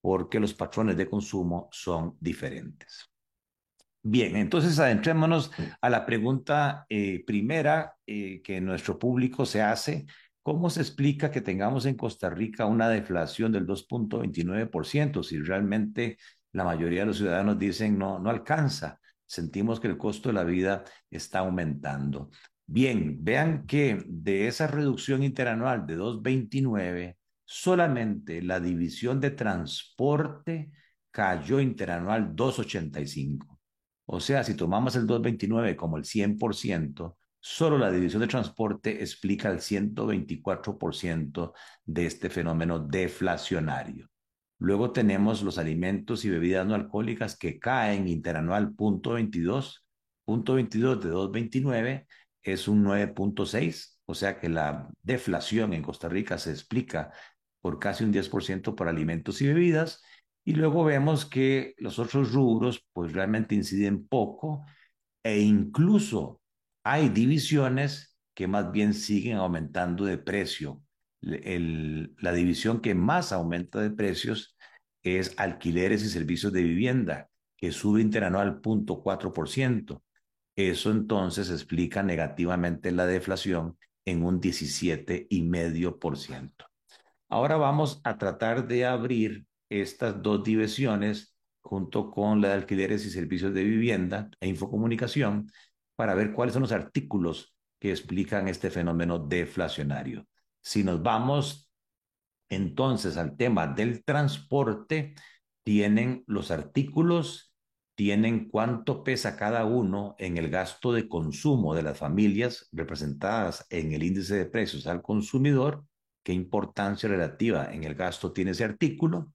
porque 0.00 0.40
los 0.40 0.54
patrones 0.54 0.96
de 0.96 1.08
consumo 1.08 1.68
son 1.70 2.16
diferentes. 2.20 3.07
Bien, 4.10 4.36
entonces 4.36 4.78
adentrémonos 4.78 5.50
a 5.82 5.90
la 5.90 6.06
pregunta 6.06 6.86
eh, 6.88 7.22
primera 7.26 7.94
eh, 8.06 8.40
que 8.42 8.58
nuestro 8.58 8.98
público 8.98 9.44
se 9.44 9.60
hace. 9.60 10.06
¿Cómo 10.42 10.70
se 10.70 10.80
explica 10.80 11.30
que 11.30 11.42
tengamos 11.42 11.84
en 11.84 11.94
Costa 11.94 12.30
Rica 12.30 12.64
una 12.64 12.88
deflación 12.88 13.52
del 13.52 13.66
2.29% 13.66 15.22
si 15.22 15.38
realmente 15.40 16.16
la 16.52 16.64
mayoría 16.64 17.00
de 17.00 17.06
los 17.06 17.18
ciudadanos 17.18 17.58
dicen 17.58 17.98
no, 17.98 18.18
no 18.18 18.30
alcanza? 18.30 18.98
Sentimos 19.26 19.78
que 19.78 19.88
el 19.88 19.98
costo 19.98 20.30
de 20.30 20.36
la 20.36 20.44
vida 20.44 20.84
está 21.10 21.40
aumentando. 21.40 22.30
Bien, 22.66 23.18
vean 23.22 23.66
que 23.66 24.02
de 24.06 24.46
esa 24.48 24.68
reducción 24.68 25.22
interanual 25.22 25.84
de 25.86 25.98
2.29, 25.98 27.16
solamente 27.44 28.40
la 28.40 28.58
división 28.58 29.20
de 29.20 29.32
transporte 29.32 30.70
cayó 31.10 31.60
interanual 31.60 32.34
2.85. 32.34 33.57
O 34.10 34.20
sea, 34.20 34.42
si 34.42 34.54
tomamos 34.54 34.96
el 34.96 35.06
2.29 35.06 35.76
como 35.76 35.98
el 35.98 36.04
100%, 36.04 37.18
solo 37.40 37.76
la 37.76 37.90
división 37.90 38.22
de 38.22 38.28
transporte 38.28 39.02
explica 39.02 39.50
el 39.50 39.58
124% 39.58 41.52
de 41.84 42.06
este 42.06 42.30
fenómeno 42.30 42.78
deflacionario. 42.78 44.08
Luego 44.58 44.92
tenemos 44.92 45.42
los 45.42 45.58
alimentos 45.58 46.24
y 46.24 46.30
bebidas 46.30 46.66
no 46.66 46.74
alcohólicas 46.74 47.36
que 47.36 47.58
caen 47.58 48.08
interanual 48.08 48.74
0.22, 48.74 49.84
0.22 50.26 51.00
de 51.00 51.10
2.29 51.10 52.06
es 52.42 52.66
un 52.66 52.84
9.6, 52.84 53.98
o 54.06 54.14
sea 54.14 54.40
que 54.40 54.48
la 54.48 54.88
deflación 55.02 55.74
en 55.74 55.82
Costa 55.82 56.08
Rica 56.08 56.38
se 56.38 56.50
explica 56.50 57.12
por 57.60 57.78
casi 57.78 58.04
un 58.04 58.12
10% 58.14 58.74
por 58.74 58.88
alimentos 58.88 59.42
y 59.42 59.48
bebidas, 59.48 60.02
y 60.48 60.54
luego 60.54 60.82
vemos 60.82 61.26
que 61.26 61.74
los 61.76 61.98
otros 61.98 62.32
rubros 62.32 62.82
pues 62.94 63.12
realmente 63.12 63.54
inciden 63.54 64.08
poco 64.08 64.64
e 65.22 65.40
incluso 65.40 66.40
hay 66.82 67.10
divisiones 67.10 68.16
que 68.34 68.48
más 68.48 68.72
bien 68.72 68.94
siguen 68.94 69.36
aumentando 69.36 70.06
de 70.06 70.16
precio. 70.16 70.80
La 71.20 72.32
división 72.32 72.80
que 72.80 72.94
más 72.94 73.32
aumenta 73.32 73.82
de 73.82 73.90
precios 73.90 74.56
es 75.02 75.34
alquileres 75.36 76.02
y 76.02 76.08
servicios 76.08 76.50
de 76.50 76.62
vivienda, 76.62 77.28
que 77.54 77.70
sube 77.70 78.00
interanual 78.00 78.62
0.4%. 78.62 80.02
Eso 80.56 80.90
entonces 80.90 81.50
explica 81.50 82.02
negativamente 82.02 82.90
la 82.90 83.04
deflación 83.04 83.76
en 84.06 84.24
un 84.24 84.40
17,5%. 84.40 86.64
Ahora 87.28 87.58
vamos 87.58 88.00
a 88.02 88.16
tratar 88.16 88.66
de 88.66 88.86
abrir 88.86 89.46
estas 89.68 90.22
dos 90.22 90.44
divisiones 90.44 91.34
junto 91.60 92.10
con 92.10 92.40
la 92.40 92.48
de 92.48 92.54
alquileres 92.54 93.04
y 93.04 93.10
servicios 93.10 93.52
de 93.52 93.64
vivienda 93.64 94.30
e 94.40 94.48
infocomunicación 94.48 95.50
para 95.96 96.14
ver 96.14 96.32
cuáles 96.32 96.54
son 96.54 96.62
los 96.62 96.72
artículos 96.72 97.54
que 97.78 97.90
explican 97.90 98.48
este 98.48 98.70
fenómeno 98.70 99.18
deflacionario. 99.18 100.26
Si 100.60 100.82
nos 100.82 101.02
vamos 101.02 101.70
entonces 102.48 103.16
al 103.16 103.36
tema 103.36 103.66
del 103.66 104.04
transporte, 104.04 105.14
tienen 105.64 106.24
los 106.26 106.50
artículos 106.50 107.48
tienen 107.98 108.48
cuánto 108.48 109.02
pesa 109.02 109.34
cada 109.34 109.64
uno 109.64 110.14
en 110.18 110.38
el 110.38 110.50
gasto 110.50 110.92
de 110.92 111.08
consumo 111.08 111.74
de 111.74 111.82
las 111.82 111.98
familias 111.98 112.68
representadas 112.70 113.66
en 113.70 113.90
el 113.90 114.04
índice 114.04 114.36
de 114.36 114.46
precios 114.46 114.86
al 114.86 115.02
consumidor, 115.02 115.84
qué 116.22 116.32
importancia 116.32 117.08
relativa 117.08 117.74
en 117.74 117.82
el 117.82 117.96
gasto 117.96 118.30
tiene 118.30 118.52
ese 118.52 118.62
artículo, 118.62 119.32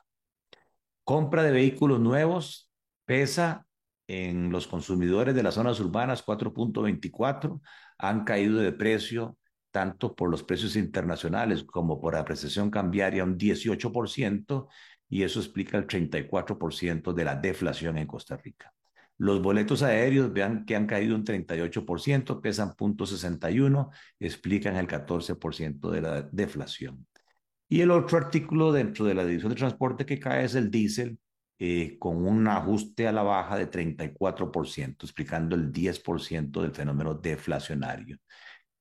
Compra 1.02 1.42
de 1.42 1.52
vehículos 1.52 2.00
nuevos 2.00 2.70
pesa 3.04 3.66
en 4.06 4.50
los 4.50 4.66
consumidores 4.66 5.34
de 5.34 5.42
las 5.42 5.54
zonas 5.54 5.80
urbanas 5.80 6.24
4.24 6.24 7.60
han 7.98 8.24
caído 8.24 8.58
de 8.58 8.72
precio 8.72 9.38
tanto 9.70 10.14
por 10.14 10.30
los 10.30 10.44
precios 10.44 10.76
internacionales 10.76 11.64
como 11.64 12.00
por 12.00 12.14
apreciación 12.14 12.70
cambiaria 12.70 13.24
un 13.24 13.36
18% 13.36 14.68
y 15.14 15.22
eso 15.22 15.38
explica 15.38 15.78
el 15.78 15.86
34% 15.86 17.12
de 17.12 17.24
la 17.24 17.36
deflación 17.36 17.98
en 17.98 18.06
Costa 18.08 18.36
Rica. 18.36 18.72
Los 19.16 19.40
boletos 19.40 19.84
aéreos, 19.84 20.32
vean 20.32 20.64
que 20.64 20.74
han 20.74 20.88
caído 20.88 21.14
un 21.14 21.24
38%, 21.24 22.40
pesan 22.40 22.72
0.61, 22.72 23.90
explican 24.18 24.74
el 24.74 24.88
14% 24.88 25.88
de 25.92 26.00
la 26.00 26.22
deflación. 26.22 27.06
Y 27.68 27.80
el 27.82 27.92
otro 27.92 28.18
artículo 28.18 28.72
dentro 28.72 29.04
de 29.04 29.14
la 29.14 29.24
división 29.24 29.50
de 29.50 29.56
transporte 29.56 30.04
que 30.04 30.18
cae 30.18 30.46
es 30.46 30.56
el 30.56 30.68
diésel, 30.68 31.16
eh, 31.60 31.96
con 32.00 32.26
un 32.26 32.48
ajuste 32.48 33.06
a 33.06 33.12
la 33.12 33.22
baja 33.22 33.56
de 33.56 33.70
34%, 33.70 35.04
explicando 35.04 35.54
el 35.54 35.70
10% 35.70 36.60
del 36.60 36.72
fenómeno 36.72 37.14
deflacionario. 37.14 38.18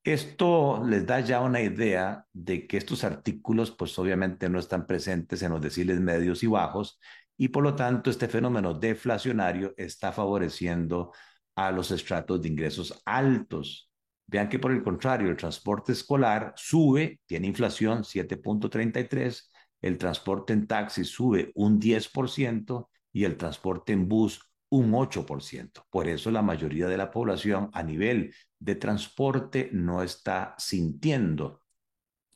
Esto 0.04 0.84
les 0.86 1.06
da 1.06 1.22
ya 1.22 1.40
una 1.40 1.62
idea 1.62 2.26
de 2.34 2.68
que 2.68 2.76
estos 2.78 3.06
artículos, 3.06 3.72
pues 3.72 3.98
obviamente 3.98 4.50
no 4.50 4.60
están 4.60 4.86
presentes 4.86 5.42
en 5.44 5.52
los 5.52 5.62
deciles 5.62 6.02
medios 6.02 6.44
y 6.44 6.48
bajos, 6.48 7.00
y 7.38 7.48
por 7.48 7.64
lo 7.64 7.74
tanto 7.76 8.10
este 8.10 8.28
fenómeno 8.28 8.74
deflacionario 8.74 9.74
está 9.78 10.12
favoreciendo 10.12 11.14
a 11.56 11.72
los 11.72 11.92
estratos 11.92 12.42
de 12.42 12.50
ingresos 12.50 13.02
altos. 13.06 13.90
Vean 14.28 14.50
que 14.50 14.60
por 14.60 14.72
el 14.74 14.84
contrario, 14.84 15.30
el 15.30 15.38
transporte 15.38 15.94
escolar 15.94 16.54
sube, 16.58 17.22
tiene 17.26 17.48
inflación 17.48 18.04
7.33, 18.04 19.52
el 19.82 19.98
transporte 19.98 20.52
en 20.52 20.68
taxi 20.68 21.06
sube 21.06 21.52
un 21.56 21.80
10% 21.80 22.90
y 23.14 23.24
el 23.24 23.38
transporte 23.38 23.94
en 23.94 24.10
bus 24.10 24.42
un 24.70 24.92
8%. 24.92 25.86
Por 25.90 26.08
eso 26.08 26.32
la 26.32 26.42
mayoría 26.42 26.88
de 26.88 26.98
la 26.98 27.12
población 27.12 27.70
a 27.74 27.84
nivel 27.84 28.34
de 28.64 28.76
transporte 28.76 29.70
no 29.74 30.02
está 30.02 30.56
sintiendo 30.58 31.62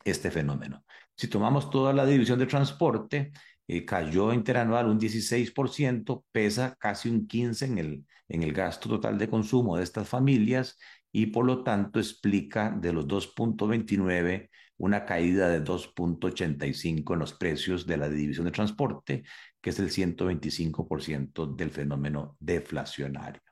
este 0.04 0.32
fenómeno. 0.32 0.84
Si 1.16 1.28
tomamos 1.28 1.70
toda 1.70 1.94
la 1.94 2.06
división 2.06 2.38
de 2.40 2.46
transporte, 2.46 3.32
eh, 3.68 3.86
cayó 3.86 4.34
interanual 4.34 4.88
un 4.88 5.00
16%, 5.00 6.26
pesa 6.32 6.76
casi 6.80 7.10
un 7.10 7.28
15% 7.28 7.64
en 7.64 7.78
el, 7.78 8.06
en 8.28 8.44
el 8.44 8.54
gasto 8.54 8.90
total 8.90 9.18
de 9.18 9.30
consumo 9.30 9.78
de 9.78 9.84
estas 9.84 10.08
familias 10.08 10.78
y 11.12 11.28
por 11.28 11.46
lo 11.46 11.64
tanto 11.64 12.00
explica 12.00 12.72
de 12.72 12.94
los 12.94 13.08
2.29 13.08 14.50
una 14.78 15.06
caída 15.06 15.50
de 15.50 15.64
2.85 15.64 17.14
en 17.14 17.20
los 17.20 17.34
precios 17.34 17.88
de 17.88 17.98
la 17.98 18.10
división 18.10 18.46
de 18.46 18.52
transporte, 18.52 19.24
que 19.62 19.72
es 19.72 19.80
el 19.80 19.90
125% 19.90 21.56
del 21.56 21.72
fenómeno 21.72 22.38
deflacionario. 22.40 23.47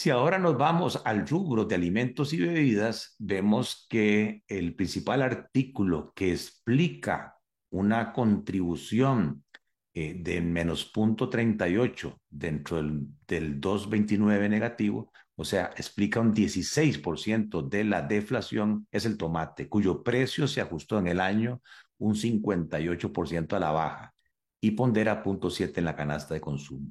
Si 0.00 0.08
ahora 0.08 0.38
nos 0.38 0.56
vamos 0.56 1.02
al 1.04 1.28
rubro 1.28 1.66
de 1.66 1.74
alimentos 1.74 2.32
y 2.32 2.38
bebidas, 2.38 3.16
vemos 3.18 3.86
que 3.90 4.42
el 4.48 4.74
principal 4.74 5.20
artículo 5.20 6.14
que 6.16 6.32
explica 6.32 7.36
una 7.68 8.14
contribución 8.14 9.44
eh, 9.92 10.14
de 10.18 10.40
menos 10.40 10.90
0.38 10.94 12.16
dentro 12.30 12.78
del, 12.78 13.08
del 13.28 13.60
2.29 13.60 14.48
negativo, 14.48 15.12
o 15.36 15.44
sea, 15.44 15.66
explica 15.76 16.18
un 16.18 16.32
16% 16.32 17.68
de 17.68 17.84
la 17.84 18.00
deflación, 18.00 18.88
es 18.90 19.04
el 19.04 19.18
tomate, 19.18 19.68
cuyo 19.68 20.02
precio 20.02 20.48
se 20.48 20.62
ajustó 20.62 20.98
en 20.98 21.08
el 21.08 21.20
año 21.20 21.60
un 21.98 22.14
58% 22.14 23.52
a 23.52 23.60
la 23.60 23.70
baja 23.70 24.14
y 24.62 24.70
pondera 24.70 25.22
0.7 25.22 25.76
en 25.76 25.84
la 25.84 25.94
canasta 25.94 26.32
de 26.32 26.40
consumo. 26.40 26.88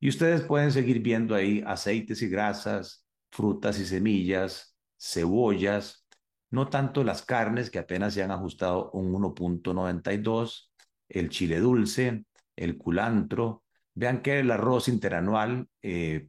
Y 0.00 0.08
ustedes 0.08 0.42
pueden 0.42 0.72
seguir 0.72 1.00
viendo 1.00 1.34
ahí 1.34 1.62
aceites 1.66 2.22
y 2.22 2.28
grasas, 2.28 3.04
frutas 3.30 3.78
y 3.80 3.84
semillas, 3.84 4.76
cebollas, 4.98 6.06
no 6.50 6.68
tanto 6.68 7.04
las 7.04 7.22
carnes 7.22 7.70
que 7.70 7.78
apenas 7.78 8.14
se 8.14 8.22
han 8.22 8.30
ajustado 8.30 8.90
un 8.92 9.12
1.92, 9.12 10.70
el 11.08 11.28
chile 11.28 11.58
dulce, 11.58 12.24
el 12.56 12.78
culantro. 12.78 13.64
Vean 13.94 14.22
que 14.22 14.40
el 14.40 14.50
arroz 14.50 14.88
interanual 14.88 15.68
eh, 15.82 16.28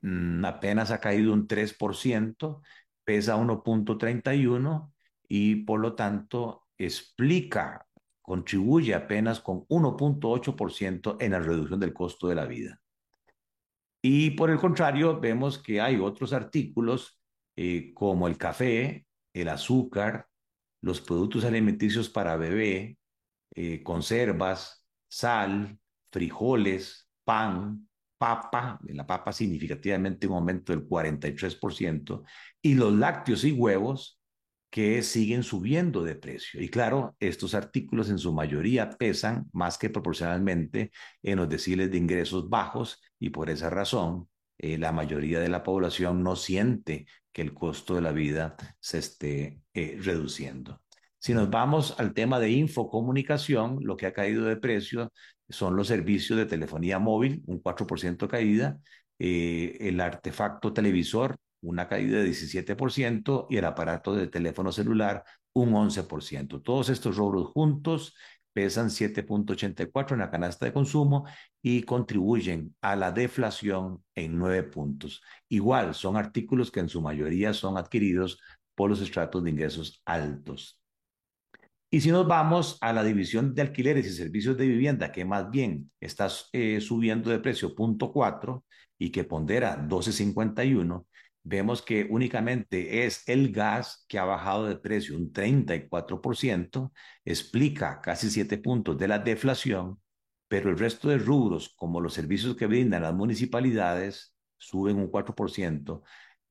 mm, 0.00 0.44
apenas 0.44 0.90
ha 0.90 1.00
caído 1.00 1.32
un 1.32 1.46
3%, 1.46 2.62
pesa 3.04 3.36
1.31 3.36 4.92
y 5.28 5.56
por 5.64 5.80
lo 5.80 5.94
tanto 5.94 6.64
explica, 6.78 7.86
contribuye 8.22 8.94
apenas 8.94 9.40
con 9.40 9.66
1.8% 9.68 11.16
en 11.20 11.32
la 11.32 11.40
reducción 11.40 11.80
del 11.80 11.92
costo 11.92 12.28
de 12.28 12.34
la 12.34 12.46
vida. 12.46 12.80
Y 14.06 14.32
por 14.32 14.50
el 14.50 14.58
contrario, 14.58 15.18
vemos 15.18 15.56
que 15.56 15.80
hay 15.80 15.96
otros 15.96 16.34
artículos 16.34 17.18
eh, 17.56 17.94
como 17.94 18.28
el 18.28 18.36
café, 18.36 19.06
el 19.32 19.48
azúcar, 19.48 20.28
los 20.82 21.00
productos 21.00 21.42
alimenticios 21.46 22.10
para 22.10 22.36
bebé, 22.36 22.98
eh, 23.54 23.82
conservas, 23.82 24.86
sal, 25.08 25.78
frijoles, 26.12 27.08
pan, 27.24 27.88
papa, 28.18 28.78
la 28.82 29.06
papa 29.06 29.32
significativamente 29.32 30.26
un 30.26 30.34
aumento 30.34 30.74
del 30.74 30.86
43%, 30.86 32.24
y 32.60 32.74
los 32.74 32.92
lácteos 32.92 33.42
y 33.44 33.52
huevos 33.52 34.20
que 34.74 35.02
siguen 35.02 35.44
subiendo 35.44 36.02
de 36.02 36.16
precio. 36.16 36.60
Y 36.60 36.68
claro, 36.68 37.14
estos 37.20 37.54
artículos 37.54 38.10
en 38.10 38.18
su 38.18 38.32
mayoría 38.32 38.90
pesan 38.90 39.48
más 39.52 39.78
que 39.78 39.88
proporcionalmente 39.88 40.90
en 41.22 41.36
los 41.38 41.48
deciles 41.48 41.92
de 41.92 41.98
ingresos 41.98 42.48
bajos 42.48 43.00
y 43.20 43.30
por 43.30 43.50
esa 43.50 43.70
razón 43.70 44.28
eh, 44.58 44.76
la 44.76 44.90
mayoría 44.90 45.38
de 45.38 45.48
la 45.48 45.62
población 45.62 46.24
no 46.24 46.34
siente 46.34 47.06
que 47.32 47.42
el 47.42 47.54
costo 47.54 47.94
de 47.94 48.00
la 48.00 48.10
vida 48.10 48.56
se 48.80 48.98
esté 48.98 49.60
eh, 49.74 49.96
reduciendo. 50.02 50.82
Si 51.20 51.34
nos 51.34 51.48
vamos 51.50 51.94
al 52.00 52.12
tema 52.12 52.40
de 52.40 52.50
infocomunicación, 52.50 53.78
lo 53.80 53.96
que 53.96 54.06
ha 54.06 54.12
caído 54.12 54.44
de 54.44 54.56
precio 54.56 55.12
son 55.48 55.76
los 55.76 55.86
servicios 55.86 56.36
de 56.36 56.46
telefonía 56.46 56.98
móvil, 56.98 57.44
un 57.46 57.62
4% 57.62 58.26
caída, 58.26 58.80
eh, 59.20 59.76
el 59.78 60.00
artefacto 60.00 60.72
televisor, 60.72 61.36
una 61.64 61.88
caída 61.88 62.18
de 62.18 62.28
17%, 62.28 63.46
y 63.50 63.56
el 63.56 63.64
aparato 63.64 64.14
de 64.14 64.28
teléfono 64.28 64.72
celular, 64.72 65.24
un 65.52 65.72
11%. 65.72 66.62
Todos 66.62 66.88
estos 66.88 67.16
rubros 67.16 67.48
juntos 67.48 68.14
pesan 68.52 68.88
7.84 68.88 70.12
en 70.12 70.18
la 70.20 70.30
canasta 70.30 70.66
de 70.66 70.72
consumo 70.72 71.26
y 71.60 71.82
contribuyen 71.82 72.74
a 72.80 72.96
la 72.96 73.10
deflación 73.10 74.04
en 74.14 74.38
9 74.38 74.62
puntos. 74.64 75.22
Igual, 75.48 75.94
son 75.94 76.16
artículos 76.16 76.70
que 76.70 76.80
en 76.80 76.88
su 76.88 77.02
mayoría 77.02 77.52
son 77.52 77.76
adquiridos 77.76 78.40
por 78.74 78.90
los 78.90 79.00
estratos 79.00 79.42
de 79.42 79.50
ingresos 79.50 80.02
altos. 80.04 80.80
Y 81.90 82.00
si 82.00 82.10
nos 82.10 82.26
vamos 82.26 82.76
a 82.80 82.92
la 82.92 83.04
división 83.04 83.54
de 83.54 83.62
alquileres 83.62 84.06
y 84.06 84.10
servicios 84.10 84.56
de 84.56 84.66
vivienda, 84.66 85.12
que 85.12 85.24
más 85.24 85.48
bien 85.50 85.92
está 86.00 86.28
eh, 86.52 86.80
subiendo 86.80 87.30
de 87.30 87.38
precio 87.38 87.74
0.4 87.74 88.64
y 88.98 89.10
que 89.10 89.22
pondera 89.22 89.78
12.51, 89.78 91.06
vemos 91.44 91.82
que 91.82 92.06
únicamente 92.10 93.04
es 93.06 93.28
el 93.28 93.52
gas 93.52 94.04
que 94.08 94.18
ha 94.18 94.24
bajado 94.24 94.66
de 94.66 94.76
precio 94.76 95.16
un 95.16 95.32
34%, 95.32 96.92
explica 97.24 98.00
casi 98.00 98.30
7 98.30 98.58
puntos 98.58 98.98
de 98.98 99.08
la 99.08 99.18
deflación, 99.18 100.00
pero 100.48 100.70
el 100.70 100.78
resto 100.78 101.08
de 101.08 101.18
rubros, 101.18 101.74
como 101.76 102.00
los 102.00 102.14
servicios 102.14 102.56
que 102.56 102.66
brindan 102.66 103.02
las 103.02 103.14
municipalidades, 103.14 104.34
suben 104.58 104.96
un 104.96 105.10
4%, 105.10 106.02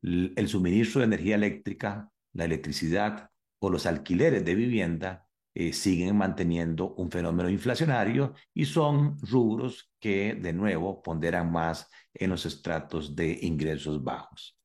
el 0.04 0.48
suministro 0.48 1.00
de 1.00 1.08
energía 1.08 1.36
eléctrica, 1.36 2.10
la 2.34 2.46
electricidad 2.46 3.30
o 3.60 3.70
los 3.70 3.86
alquileres 3.86 4.44
de 4.46 4.56
vivienda 4.56 5.28
eh, 5.56 5.72
siguen 5.72 6.18
manteniendo 6.18 6.96
un 6.96 7.12
fenómeno 7.12 7.48
inflacionario 7.48 8.34
y 8.54 8.66
son 8.66 9.18
rubros 9.20 9.92
que 10.00 10.34
de 10.34 10.52
nuevo 10.52 11.02
ponderan 11.04 11.52
más 11.52 11.90
en 12.14 12.32
los 12.32 12.46
estratos 12.48 13.16
de 13.16 13.38
ingresos 13.44 14.04
bajos. 14.04 14.58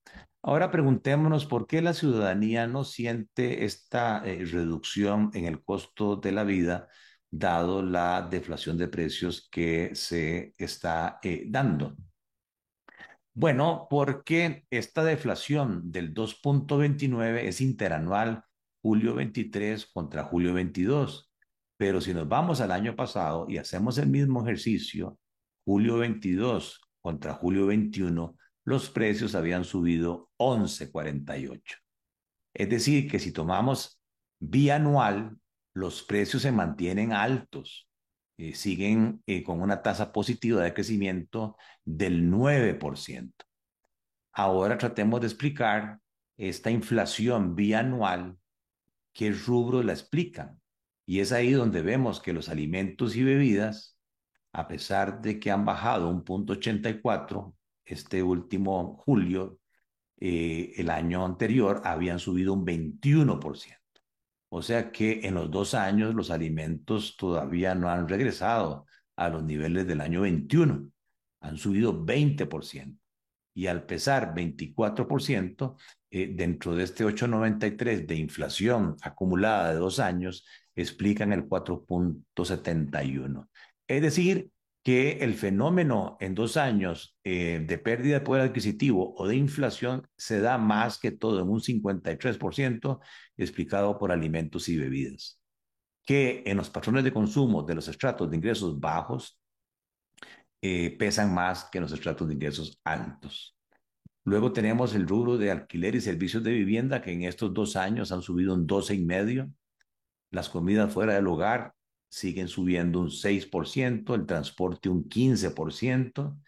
Ahora 0.49 0.71
preguntémonos 0.71 1.45
por 1.45 1.67
qué 1.67 1.83
la 1.83 1.93
ciudadanía 1.93 2.67
no 2.67 2.83
siente 2.83 3.67
esta 3.67 4.23
eh, 4.25 4.47
reducción 4.47 5.31
en 5.35 5.45
el 5.45 5.63
costo 5.63 6.17
de 6.17 6.33
la 6.33 6.43
vida, 6.43 6.89
dado 7.31 7.83
la 7.83 8.27
deflación 8.31 8.79
de 8.79 8.89
precios 8.89 9.47
que 9.53 9.95
se 9.95 10.55
está 10.57 11.19
eh, 11.23 11.45
dando. 11.49 11.99
Bueno, 13.35 13.89
porque 13.91 14.65
esta 14.71 15.05
deflación 15.05 15.93
del 15.93 16.15
2.29 16.15 17.43
es 17.43 17.61
interanual, 17.61 18.43
julio 18.81 19.17
23 19.17 19.85
contra 19.93 20.25
julio 20.25 20.55
22. 20.55 21.31
Pero 21.77 22.01
si 22.01 22.15
nos 22.15 22.27
vamos 22.27 22.63
al 22.63 22.73
año 22.73 22.97
pasado 22.97 23.45
y 23.51 23.59
hacemos 23.59 23.99
el 23.99 24.09
mismo 24.09 24.43
ejercicio, 24.45 25.19
julio 25.67 25.99
22 25.99 26.81
contra 27.03 27.35
julio 27.35 27.67
21, 27.67 28.35
los 28.69 28.91
precios 28.91 29.35
habían 29.35 29.65
subido 29.65 30.31
11.48. 30.37 31.63
Es 32.53 32.69
decir, 32.69 33.11
que 33.11 33.19
si 33.19 33.33
tomamos 33.33 34.01
bianual, 34.39 35.39
los 35.73 36.03
precios 36.03 36.43
se 36.43 36.53
mantienen 36.53 37.13
altos, 37.13 37.89
eh, 38.37 38.55
siguen 38.55 39.23
eh, 39.27 39.43
con 39.43 39.63
una 39.63 39.81
tasa 39.83 40.13
positiva 40.13 40.63
de 40.63 40.75
crecimiento 40.75 41.57
del 41.85 42.31
9%. 42.31 43.33
Ahora 44.33 44.77
tratemos 44.77 45.21
de 45.23 45.27
explicar 45.29 45.99
esta 46.37 46.71
inflación 46.71 47.55
bianual, 47.55 48.37
qué 49.15 49.33
rubros 49.33 49.85
la 49.85 49.95
explican. 49.95 50.61
Y 51.07 51.21
es 51.21 51.33
ahí 51.33 51.53
donde 51.53 51.81
vemos 51.81 52.21
que 52.21 52.35
los 52.35 52.51
alimentos 52.51 53.17
y 53.17 53.25
bebidas, 53.25 53.99
a 54.53 54.69
pesar 54.69 55.23
de 55.23 55.41
que 55.41 55.51
han 55.51 55.65
bajado 55.65 56.11
un 56.11 56.23
punto 56.23 56.53
84, 56.53 57.55
este 57.88 58.22
último 58.22 58.96
julio, 59.05 59.59
eh, 60.20 60.72
el 60.77 60.90
año 60.90 61.24
anterior, 61.24 61.81
habían 61.85 62.18
subido 62.18 62.53
un 62.53 62.64
21%. 62.64 63.77
O 64.51 64.62
sea 64.62 64.90
que 64.92 65.20
en 65.24 65.35
los 65.35 65.51
dos 65.51 65.74
años 65.74 66.14
los 66.14 66.31
alimentos 66.31 67.16
todavía 67.16 67.74
no 67.74 67.90
han 67.90 68.09
regresado 68.09 68.87
a 69.16 69.29
los 69.29 69.44
niveles 69.44 69.87
del 69.87 70.01
año 70.01 70.22
21. 70.22 70.90
Han 71.40 71.57
subido 71.57 72.05
20%. 72.05 72.98
Y 73.55 73.66
al 73.66 73.85
pesar 73.85 74.35
24%, 74.35 75.77
eh, 76.11 76.33
dentro 76.35 76.74
de 76.77 76.85
este 76.85 77.05
8,93 77.05 78.07
de 78.07 78.14
inflación 78.14 78.96
acumulada 79.03 79.72
de 79.72 79.79
dos 79.79 79.98
años, 79.98 80.46
explican 80.74 81.33
el 81.33 81.48
4.71. 81.48 83.48
Es 83.87 84.03
decir, 84.03 84.51
que 84.88 85.18
el 85.20 85.35
fenómeno 85.35 86.16
en 86.18 86.35
dos 86.35 86.57
años 86.57 87.14
eh, 87.22 87.62
de 87.62 87.77
pérdida 87.77 88.14
de 88.14 88.24
poder 88.24 88.44
adquisitivo 88.44 89.14
o 89.18 89.29
de 89.29 89.37
inflación 89.37 90.09
se 90.16 90.40
da 90.40 90.57
más 90.57 90.98
que 90.98 91.11
todo 91.11 91.42
en 91.42 91.51
un 91.51 91.61
53%, 91.61 92.98
explicado 93.37 93.98
por 93.98 94.12
alimentos 94.12 94.66
y 94.70 94.79
bebidas, 94.79 95.42
que 96.07 96.42
en 96.46 96.57
los 96.57 96.70
patrones 96.70 97.05
de 97.05 97.12
consumo 97.12 97.64
de 97.64 97.74
los 97.74 97.87
estratos 97.87 98.31
de 98.31 98.37
ingresos 98.38 98.81
bajos 98.81 99.38
eh, 100.62 100.96
pesan 100.98 101.35
más 101.35 101.66
que 101.66 101.81
los 101.81 101.92
estratos 101.92 102.27
de 102.27 102.33
ingresos 102.33 102.81
altos. 102.83 103.59
Luego 104.24 104.55
tenemos 104.55 104.94
el 104.94 105.07
rubro 105.07 105.37
de 105.37 105.51
alquiler 105.51 105.96
y 105.96 106.01
servicios 106.01 106.42
de 106.42 106.53
vivienda, 106.53 107.03
que 107.03 107.12
en 107.12 107.24
estos 107.24 107.53
dos 107.53 107.77
años 107.77 108.11
han 108.11 108.22
subido 108.22 108.55
un 108.55 108.66
12,5%. 108.66 109.53
Las 110.31 110.48
comidas 110.48 110.90
fuera 110.94 111.12
del 111.12 111.27
hogar 111.27 111.74
siguen 112.09 112.49
subiendo 112.49 113.01
un 113.01 113.11
6%, 113.11 114.14
el 114.14 114.27
transporte 114.27 114.88
un 114.88 115.09
15%, 115.09 116.38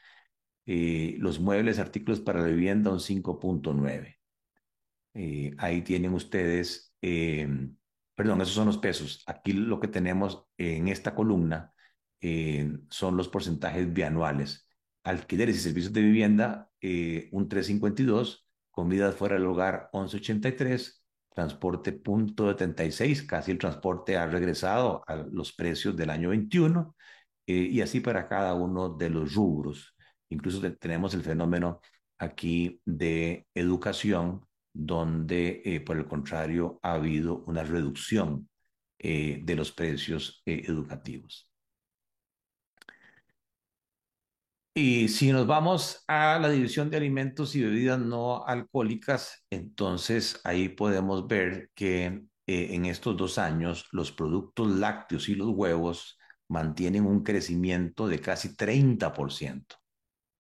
eh, 0.67 1.17
los 1.19 1.41
muebles, 1.41 1.79
artículos 1.79 2.21
para 2.21 2.41
la 2.41 2.49
vivienda 2.49 2.91
un 2.93 3.01
5.9%. 3.01 4.17
Eh, 5.15 5.53
ahí 5.59 5.83
tienen 5.83 6.15
ustedes, 6.15 6.95
eh, 7.03 7.49
perdón, 8.15 8.41
esos 8.41 8.55
son 8.55 8.67
los 8.67 8.79
pesos. 8.79 9.23
Aquí 9.27 9.53
lo 9.53 9.81
que 9.81 9.89
tenemos 9.89 10.47
en 10.57 10.89
esta 10.89 11.15
columna 11.15 11.75
son 12.91 13.17
los 13.17 13.29
porcentajes 13.29 13.93
bianuales. 13.93 14.69
Alquileres 15.05 15.57
y 15.57 15.61
servicios 15.61 15.93
de 15.95 16.03
vivienda, 16.03 16.71
un 17.33 17.49
3.52, 17.49 18.47
comidas 18.71 19.17
fuera 19.17 19.37
del 19.37 19.47
hogar 19.47 19.89
11.83, 19.93 21.00
transporte 21.41 21.93
punto 21.93 22.49
76, 22.51 23.23
casi 23.23 23.51
el 23.53 23.59
transporte 23.59 24.17
ha 24.17 24.27
regresado 24.27 25.03
a 25.07 25.17
los 25.17 25.53
precios 25.53 25.97
del 25.97 26.11
año 26.11 26.31
21 26.31 26.95
eh, 27.47 27.55
y 27.55 27.81
así 27.81 28.01
para 28.01 28.29
cada 28.29 28.55
uno 28.55 28.91
de 28.91 29.11
los 29.11 29.35
rubros. 29.35 29.97
Incluso 30.29 30.61
tenemos 30.75 31.15
el 31.15 31.23
fenómeno 31.23 31.81
aquí 32.19 32.81
de 32.85 33.47
educación, 33.55 34.47
donde 34.73 35.63
eh, 35.65 35.81
por 35.81 35.97
el 35.97 36.07
contrario 36.07 36.79
ha 36.83 36.95
habido 36.95 37.43
una 37.47 37.65
reducción 37.65 38.49
eh, 38.99 39.41
de 39.43 39.57
los 39.57 39.73
precios 39.73 40.43
educativos. 40.45 41.50
Y 44.83 45.09
si 45.09 45.31
nos 45.31 45.47
vamos 45.47 46.05
a 46.09 46.39
la 46.39 46.49
división 46.49 46.89
de 46.89 46.97
alimentos 46.97 47.55
y 47.55 47.63
bebidas 47.63 47.99
no 47.99 48.47
alcohólicas, 48.47 49.45
entonces 49.51 50.41
ahí 50.43 50.71
podemos 50.71 51.29
ver 51.29 51.69
que 51.75 52.07
eh, 52.07 52.23
en 52.47 52.87
estos 52.87 53.15
dos 53.15 53.37
años 53.37 53.89
los 53.93 54.11
productos 54.11 54.71
lácteos 54.71 55.29
y 55.29 55.35
los 55.35 55.51
huevos 55.51 56.19
mantienen 56.49 57.05
un 57.05 57.23
crecimiento 57.23 58.09
de 58.09 58.21
casi 58.21 58.57
30%. 58.57 59.67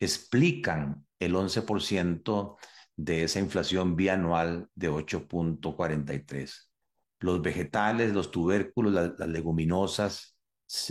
Explican 0.00 1.07
el 1.18 1.35
11% 1.35 2.57
de 2.96 3.24
esa 3.24 3.40
inflación 3.40 3.94
bianual 3.94 4.70
de 4.74 4.90
8.43. 4.90 6.70
Los 7.18 7.42
vegetales, 7.42 8.14
los 8.14 8.31
tubérculos, 8.31 8.94
las 8.94 9.29
leguminosas 9.29 10.35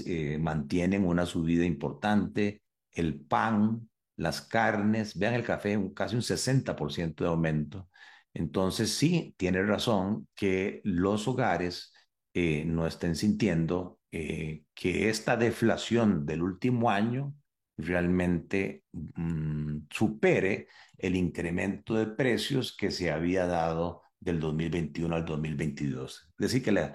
eh, 0.06 0.38
mantienen 0.38 1.04
una 1.04 1.26
subida 1.26 1.66
importante 1.66 2.62
el 3.00 3.20
pan, 3.22 3.90
las 4.16 4.42
carnes, 4.42 5.18
vean 5.18 5.34
el 5.34 5.44
café, 5.44 5.78
un, 5.78 5.94
casi 5.94 6.16
un 6.16 6.22
60% 6.22 7.24
de 7.24 7.30
aumento. 7.30 7.90
Entonces 8.34 8.94
sí, 8.94 9.34
tiene 9.38 9.64
razón 9.64 10.28
que 10.36 10.82
los 10.84 11.28
hogares 11.28 11.94
eh, 12.34 12.64
no 12.66 12.86
estén 12.88 13.16
sintiendo 13.16 14.00
eh, 14.12 14.64
que 14.74 15.10
esta 15.10 15.38
deflación 15.38 16.26
del 16.26 16.42
último 16.42 16.90
año 16.90 17.34
realmente 17.78 18.84
mm, 18.92 19.88
supere 19.90 20.68
el 20.98 21.16
incremento 21.16 21.96
de 21.96 22.08
precios 22.08 22.76
que 22.76 22.92
se 22.92 23.12
había 23.12 23.46
dado 23.48 24.04
del 24.20 24.40
2021 24.40 25.16
al 25.16 25.26
2022. 25.26 26.30
Es 26.32 26.38
decir, 26.38 26.64
que 26.64 26.92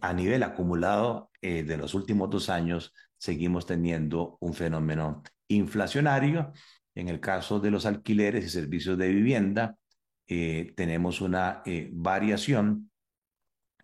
a 0.00 0.12
nivel 0.12 0.42
acumulado 0.42 1.30
eh, 1.40 1.62
de 1.62 1.76
los 1.76 1.94
últimos 1.94 2.30
dos 2.30 2.50
años 2.50 2.92
seguimos 3.18 3.66
teniendo 3.66 4.38
un 4.40 4.54
fenómeno 4.54 5.22
inflacionario. 5.48 6.52
En 6.94 7.08
el 7.08 7.20
caso 7.20 7.60
de 7.60 7.70
los 7.70 7.86
alquileres 7.86 8.44
y 8.44 8.48
servicios 8.48 8.96
de 8.98 9.08
vivienda, 9.08 9.76
eh, 10.26 10.72
tenemos 10.76 11.20
una 11.20 11.62
eh, 11.64 11.90
variación 11.92 12.90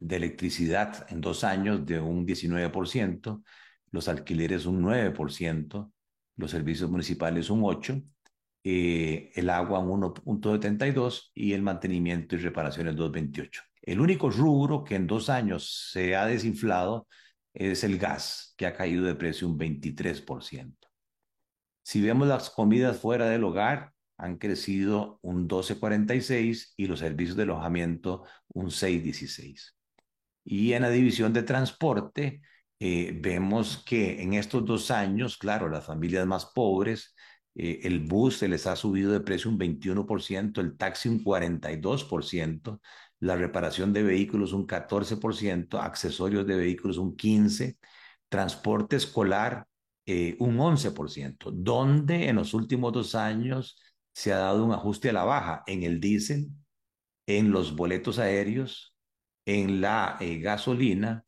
de 0.00 0.16
electricidad 0.16 1.06
en 1.10 1.20
dos 1.20 1.44
años 1.44 1.86
de 1.86 2.00
un 2.00 2.26
19%, 2.26 3.42
los 3.92 4.08
alquileres 4.08 4.66
un 4.66 4.82
9%, 4.82 5.92
los 6.36 6.50
servicios 6.50 6.90
municipales 6.90 7.50
un 7.50 7.62
8%, 7.62 8.04
eh, 8.64 9.30
el 9.34 9.50
agua 9.50 9.78
un 9.80 10.02
1.72% 10.02 11.30
y 11.34 11.52
el 11.52 11.62
mantenimiento 11.62 12.34
y 12.34 12.38
reparaciones 12.38 12.96
2.28%. 12.96 13.50
El 13.82 14.00
único 14.00 14.30
rubro 14.30 14.84
que 14.84 14.94
en 14.94 15.06
dos 15.06 15.28
años 15.28 15.90
se 15.92 16.14
ha 16.16 16.26
desinflado 16.26 17.08
es 17.54 17.84
el 17.84 17.98
gas, 17.98 18.54
que 18.56 18.66
ha 18.66 18.74
caído 18.74 19.04
de 19.04 19.14
precio 19.14 19.48
un 19.48 19.58
23%. 19.58 20.88
Si 21.82 22.00
vemos 22.00 22.28
las 22.28 22.50
comidas 22.50 22.98
fuera 22.98 23.28
del 23.28 23.44
hogar, 23.44 23.92
han 24.16 24.38
crecido 24.38 25.18
un 25.22 25.48
12,46 25.48 26.74
y 26.76 26.86
los 26.86 27.00
servicios 27.00 27.36
de 27.36 27.42
alojamiento 27.42 28.24
un 28.48 28.66
6,16. 28.66 29.74
Y 30.44 30.72
en 30.74 30.82
la 30.82 30.90
división 30.90 31.32
de 31.32 31.42
transporte, 31.42 32.40
eh, 32.78 33.16
vemos 33.20 33.82
que 33.84 34.22
en 34.22 34.34
estos 34.34 34.64
dos 34.64 34.90
años, 34.90 35.36
claro, 35.38 35.68
las 35.68 35.86
familias 35.86 36.26
más 36.26 36.46
pobres, 36.46 37.14
eh, 37.54 37.80
el 37.84 38.00
bus 38.00 38.38
se 38.38 38.48
les 38.48 38.66
ha 38.66 38.76
subido 38.76 39.12
de 39.12 39.20
precio 39.20 39.50
un 39.50 39.58
21%, 39.58 40.60
el 40.60 40.76
taxi 40.76 41.08
un 41.08 41.22
42%, 41.22 42.80
la 43.22 43.36
reparación 43.36 43.92
de 43.92 44.02
vehículos 44.02 44.52
un 44.52 44.66
14%, 44.66 45.80
accesorios 45.80 46.44
de 46.46 46.56
vehículos 46.56 46.98
un 46.98 47.16
15%, 47.16 47.78
transporte 48.28 48.96
escolar 48.96 49.66
eh, 50.06 50.36
un 50.40 50.58
11%, 50.58 51.52
donde 51.52 52.28
en 52.28 52.36
los 52.36 52.52
últimos 52.54 52.92
dos 52.92 53.14
años 53.14 53.78
se 54.12 54.32
ha 54.32 54.38
dado 54.38 54.64
un 54.64 54.72
ajuste 54.72 55.10
a 55.10 55.12
la 55.12 55.24
baja 55.24 55.62
en 55.66 55.84
el 55.84 56.00
diésel, 56.00 56.48
en 57.26 57.52
los 57.52 57.76
boletos 57.76 58.18
aéreos, 58.18 58.96
en 59.46 59.80
la 59.80 60.16
eh, 60.20 60.38
gasolina 60.40 61.24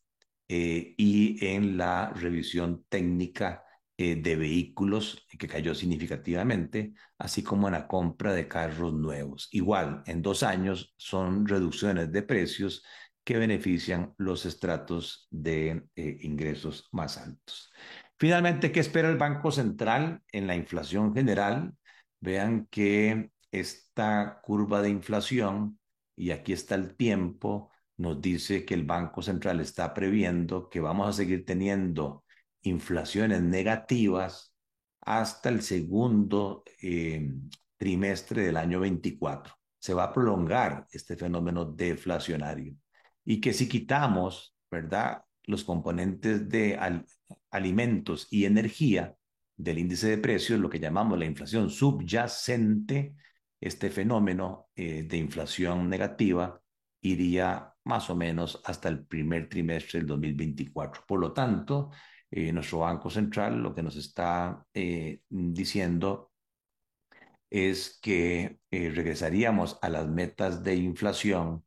eh, 0.49 0.95
y 0.97 1.47
en 1.47 1.77
la 1.77 2.11
revisión 2.11 2.85
técnica 2.89 3.64
de 3.97 4.37
vehículos 4.37 5.25
que 5.39 5.47
cayó 5.47 5.75
significativamente, 5.75 6.95
así 7.19 7.43
como 7.43 7.69
en 7.69 7.75
la 7.75 7.87
compra 7.87 8.33
de 8.33 8.49
carros 8.49 8.93
nuevos. 8.93 9.49
Igual, 9.53 10.03
en 10.07 10.21
dos 10.21 10.43
años 10.43 10.95
son 10.97 11.47
reducciones 11.47 12.11
de 12.11 12.23
precios 12.23 12.85
que 13.23 13.39
benefician 13.39 14.13
los 14.19 14.47
estratos 14.47 15.29
de 15.31 15.85
ingresos 15.95 16.89
más 16.93 17.19
altos. 17.19 17.73
Finalmente, 18.19 18.73
¿qué 18.73 18.81
espera 18.81 19.09
el 19.09 19.17
Banco 19.17 19.51
Central 19.51 20.23
en 20.33 20.47
la 20.47 20.57
inflación 20.57 21.15
general? 21.15 21.73
Vean 22.21 22.67
que 22.71 23.31
esta 23.51 24.41
curva 24.43 24.83
de 24.83 24.91
inflación, 24.91 25.79
y 26.17 26.33
aquí 26.33 26.53
está 26.53 26.75
el 26.75 26.97
tiempo, 26.97 27.71
nos 27.97 28.21
dice 28.21 28.65
que 28.65 28.75
el 28.75 28.85
Banco 28.85 29.23
Central 29.23 29.61
está 29.61 29.95
previendo 29.95 30.69
que 30.69 30.81
vamos 30.81 31.09
a 31.09 31.13
seguir 31.13 31.45
teniendo 31.45 32.24
inflaciones 32.65 33.43
negativas 33.43 34.55
hasta 35.01 35.49
el 35.49 35.63
segundo 35.63 36.65
eh, 36.83 37.31
trimestre 37.77 38.43
del 38.43 38.57
año 38.57 38.81
24. 38.81 39.55
Se 39.79 39.95
va 39.95 40.05
a 40.05 40.13
prolongar 40.13 40.87
este 40.91 41.17
fenómeno 41.17 41.65
deflacionario. 41.67 42.75
Y 43.25 43.41
que 43.41 43.53
si 43.53 43.69
quitamos, 43.69 44.57
¿verdad? 44.71 45.23
Los 45.45 45.65
componentes 45.65 46.49
de 46.49 46.79
alimentos 47.51 48.27
y 48.31 48.47
energía 48.47 49.15
del 49.57 49.79
índice 49.79 50.09
de 50.09 50.19
precios, 50.19 50.59
lo 50.59 50.71
que 50.71 50.81
llamamos 50.81 51.19
la 51.19 51.27
inflación 51.27 51.71
subyacente, 51.71 53.15
este 53.61 53.91
fenómeno 53.91 54.69
eh, 54.75 55.05
de 55.05 55.17
inflación 55.17 55.89
negativa 55.89 56.61
iría 57.01 57.75
más 57.85 58.09
o 58.11 58.17
menos 58.17 58.61
hasta 58.65 58.89
el 58.89 59.07
primer 59.07 59.49
trimestre 59.49 60.01
del 60.01 60.09
2024. 60.09 61.05
Por 61.07 61.21
lo 61.21 61.33
tanto, 61.33 61.91
eh, 62.35 62.53
nuestro 62.53 62.81
Banco 62.81 63.11
Central 63.11 63.63
lo 63.63 63.75
que 63.75 63.83
nos 63.83 63.97
está 63.97 64.67
eh, 64.75 65.21
diciendo 65.29 66.33
es 67.51 67.99
que 68.03 68.59
regresaríamos 68.71 69.79
a 69.81 69.89
las 69.89 70.09
metas 70.09 70.65
de 70.65 70.75
inflación 70.75 71.65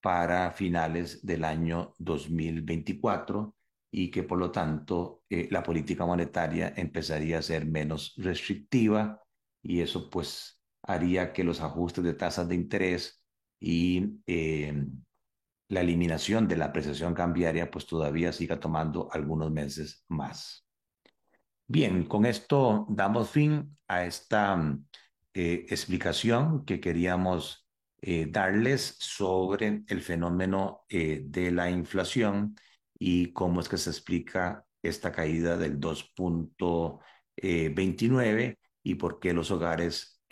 para 0.00 0.52
finales 0.52 1.26
del 1.26 1.44
año 1.44 1.94
2024 1.98 3.56
y 3.90 4.10
que 4.10 4.22
por 4.22 4.38
lo 4.38 4.50
tanto 4.50 5.22
eh, 5.30 5.48
la 5.50 5.62
política 5.62 6.04
monetaria 6.06 6.72
empezaría 6.76 7.38
a 7.38 7.42
ser 7.42 7.66
menos 7.66 8.14
restrictiva 8.16 9.22
y 9.62 9.80
eso 9.80 10.10
pues 10.10 10.60
haría 10.82 11.32
que 11.32 11.44
los 11.44 11.60
ajustes 11.60 12.04
de 12.04 12.14
tasas 12.14 12.46
de 12.48 12.54
interés 12.54 13.22
y 13.58 14.20
eh, 14.26 14.84
la 15.68 15.80
eliminación 15.80 16.46
de 16.48 16.56
la 16.56 16.66
apreciación 16.66 17.14
cambiaria 17.14 17.70
pues 17.70 17.86
todavía 17.86 18.32
siga 18.32 18.60
tomando 18.60 19.08
algunos 19.12 19.50
meses 19.50 20.04
más. 20.08 20.66
Bien, 21.68 22.04
con 22.04 22.26
esto 22.26 22.86
damos 22.88 23.30
fin 23.30 23.76
a 23.88 24.04
esta 24.04 24.78
eh, 25.34 25.66
explicación 25.68 26.64
que 26.64 26.78
queríamos 26.80 27.68
eh, 28.00 28.26
darles 28.30 28.96
sobre 29.00 29.82
el 29.88 30.00
fenómeno 30.00 30.84
eh, 30.88 31.22
de 31.24 31.50
la 31.50 31.68
inflación 31.70 32.54
y 32.98 33.32
cómo 33.32 33.60
es 33.60 33.68
que 33.68 33.78
se 33.78 33.90
explica 33.90 34.64
esta 34.80 35.10
caída 35.10 35.56
del 35.56 35.80
2.29 35.80 38.58
y 38.84 38.94
por 38.94 39.18
qué 39.18 39.32
los 39.32 39.50
hogares 39.50 40.22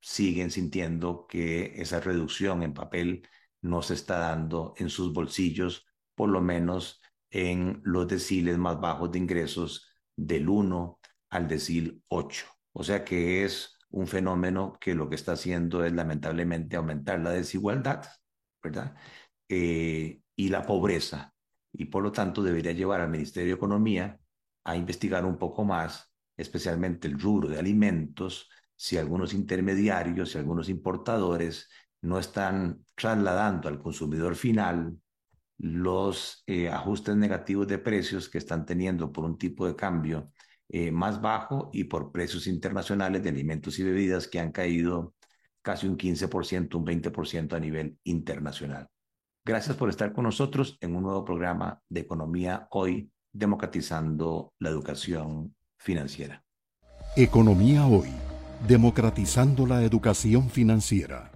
siguen 0.00 0.50
sintiendo 0.50 1.26
que 1.26 1.74
esa 1.80 2.00
reducción 2.00 2.62
en 2.62 2.72
papel 2.72 3.28
no 3.66 3.82
se 3.82 3.94
está 3.94 4.18
dando 4.18 4.74
en 4.78 4.88
sus 4.90 5.12
bolsillos, 5.12 5.86
por 6.14 6.28
lo 6.28 6.40
menos 6.40 7.00
en 7.30 7.80
los 7.84 8.08
deciles 8.08 8.58
más 8.58 8.80
bajos 8.80 9.12
de 9.12 9.18
ingresos 9.18 9.88
del 10.16 10.48
1 10.48 11.00
al 11.30 11.48
decil 11.48 12.02
8. 12.08 12.46
O 12.72 12.84
sea 12.84 13.04
que 13.04 13.44
es 13.44 13.76
un 13.90 14.06
fenómeno 14.06 14.76
que 14.80 14.94
lo 14.94 15.08
que 15.08 15.16
está 15.16 15.32
haciendo 15.32 15.84
es 15.84 15.92
lamentablemente 15.92 16.76
aumentar 16.76 17.20
la 17.20 17.30
desigualdad, 17.30 18.06
¿verdad? 18.62 18.94
Eh, 19.48 20.20
y 20.36 20.48
la 20.48 20.66
pobreza. 20.66 21.34
Y 21.72 21.86
por 21.86 22.02
lo 22.02 22.12
tanto 22.12 22.42
debería 22.42 22.72
llevar 22.72 23.00
al 23.00 23.10
Ministerio 23.10 23.54
de 23.54 23.56
Economía 23.56 24.18
a 24.64 24.76
investigar 24.76 25.24
un 25.24 25.38
poco 25.38 25.64
más, 25.64 26.10
especialmente 26.36 27.08
el 27.08 27.18
rubro 27.20 27.48
de 27.48 27.58
alimentos, 27.58 28.48
si 28.74 28.98
algunos 28.98 29.32
intermediarios, 29.32 30.32
si 30.32 30.38
algunos 30.38 30.68
importadores 30.68 31.68
no 32.02 32.18
están 32.18 32.84
trasladando 32.94 33.68
al 33.68 33.78
consumidor 33.78 34.36
final 34.36 34.96
los 35.58 36.42
eh, 36.46 36.68
ajustes 36.68 37.16
negativos 37.16 37.66
de 37.66 37.78
precios 37.78 38.28
que 38.28 38.38
están 38.38 38.66
teniendo 38.66 39.10
por 39.10 39.24
un 39.24 39.38
tipo 39.38 39.66
de 39.66 39.74
cambio 39.74 40.30
eh, 40.68 40.90
más 40.90 41.20
bajo 41.20 41.70
y 41.72 41.84
por 41.84 42.12
precios 42.12 42.46
internacionales 42.46 43.22
de 43.22 43.30
alimentos 43.30 43.78
y 43.78 43.84
bebidas 43.84 44.28
que 44.28 44.40
han 44.40 44.52
caído 44.52 45.14
casi 45.62 45.86
un 45.86 45.96
15%, 45.96 46.74
un 46.76 46.86
20% 46.86 47.54
a 47.54 47.60
nivel 47.60 47.98
internacional. 48.04 48.88
Gracias 49.44 49.76
por 49.76 49.88
estar 49.88 50.12
con 50.12 50.24
nosotros 50.24 50.76
en 50.80 50.94
un 50.94 51.04
nuevo 51.04 51.24
programa 51.24 51.80
de 51.88 52.00
Economía 52.00 52.66
Hoy, 52.70 53.10
democratizando 53.32 54.52
la 54.58 54.70
educación 54.70 55.54
financiera. 55.78 56.44
Economía 57.16 57.86
Hoy, 57.86 58.10
democratizando 58.66 59.66
la 59.66 59.82
educación 59.82 60.50
financiera 60.50 61.35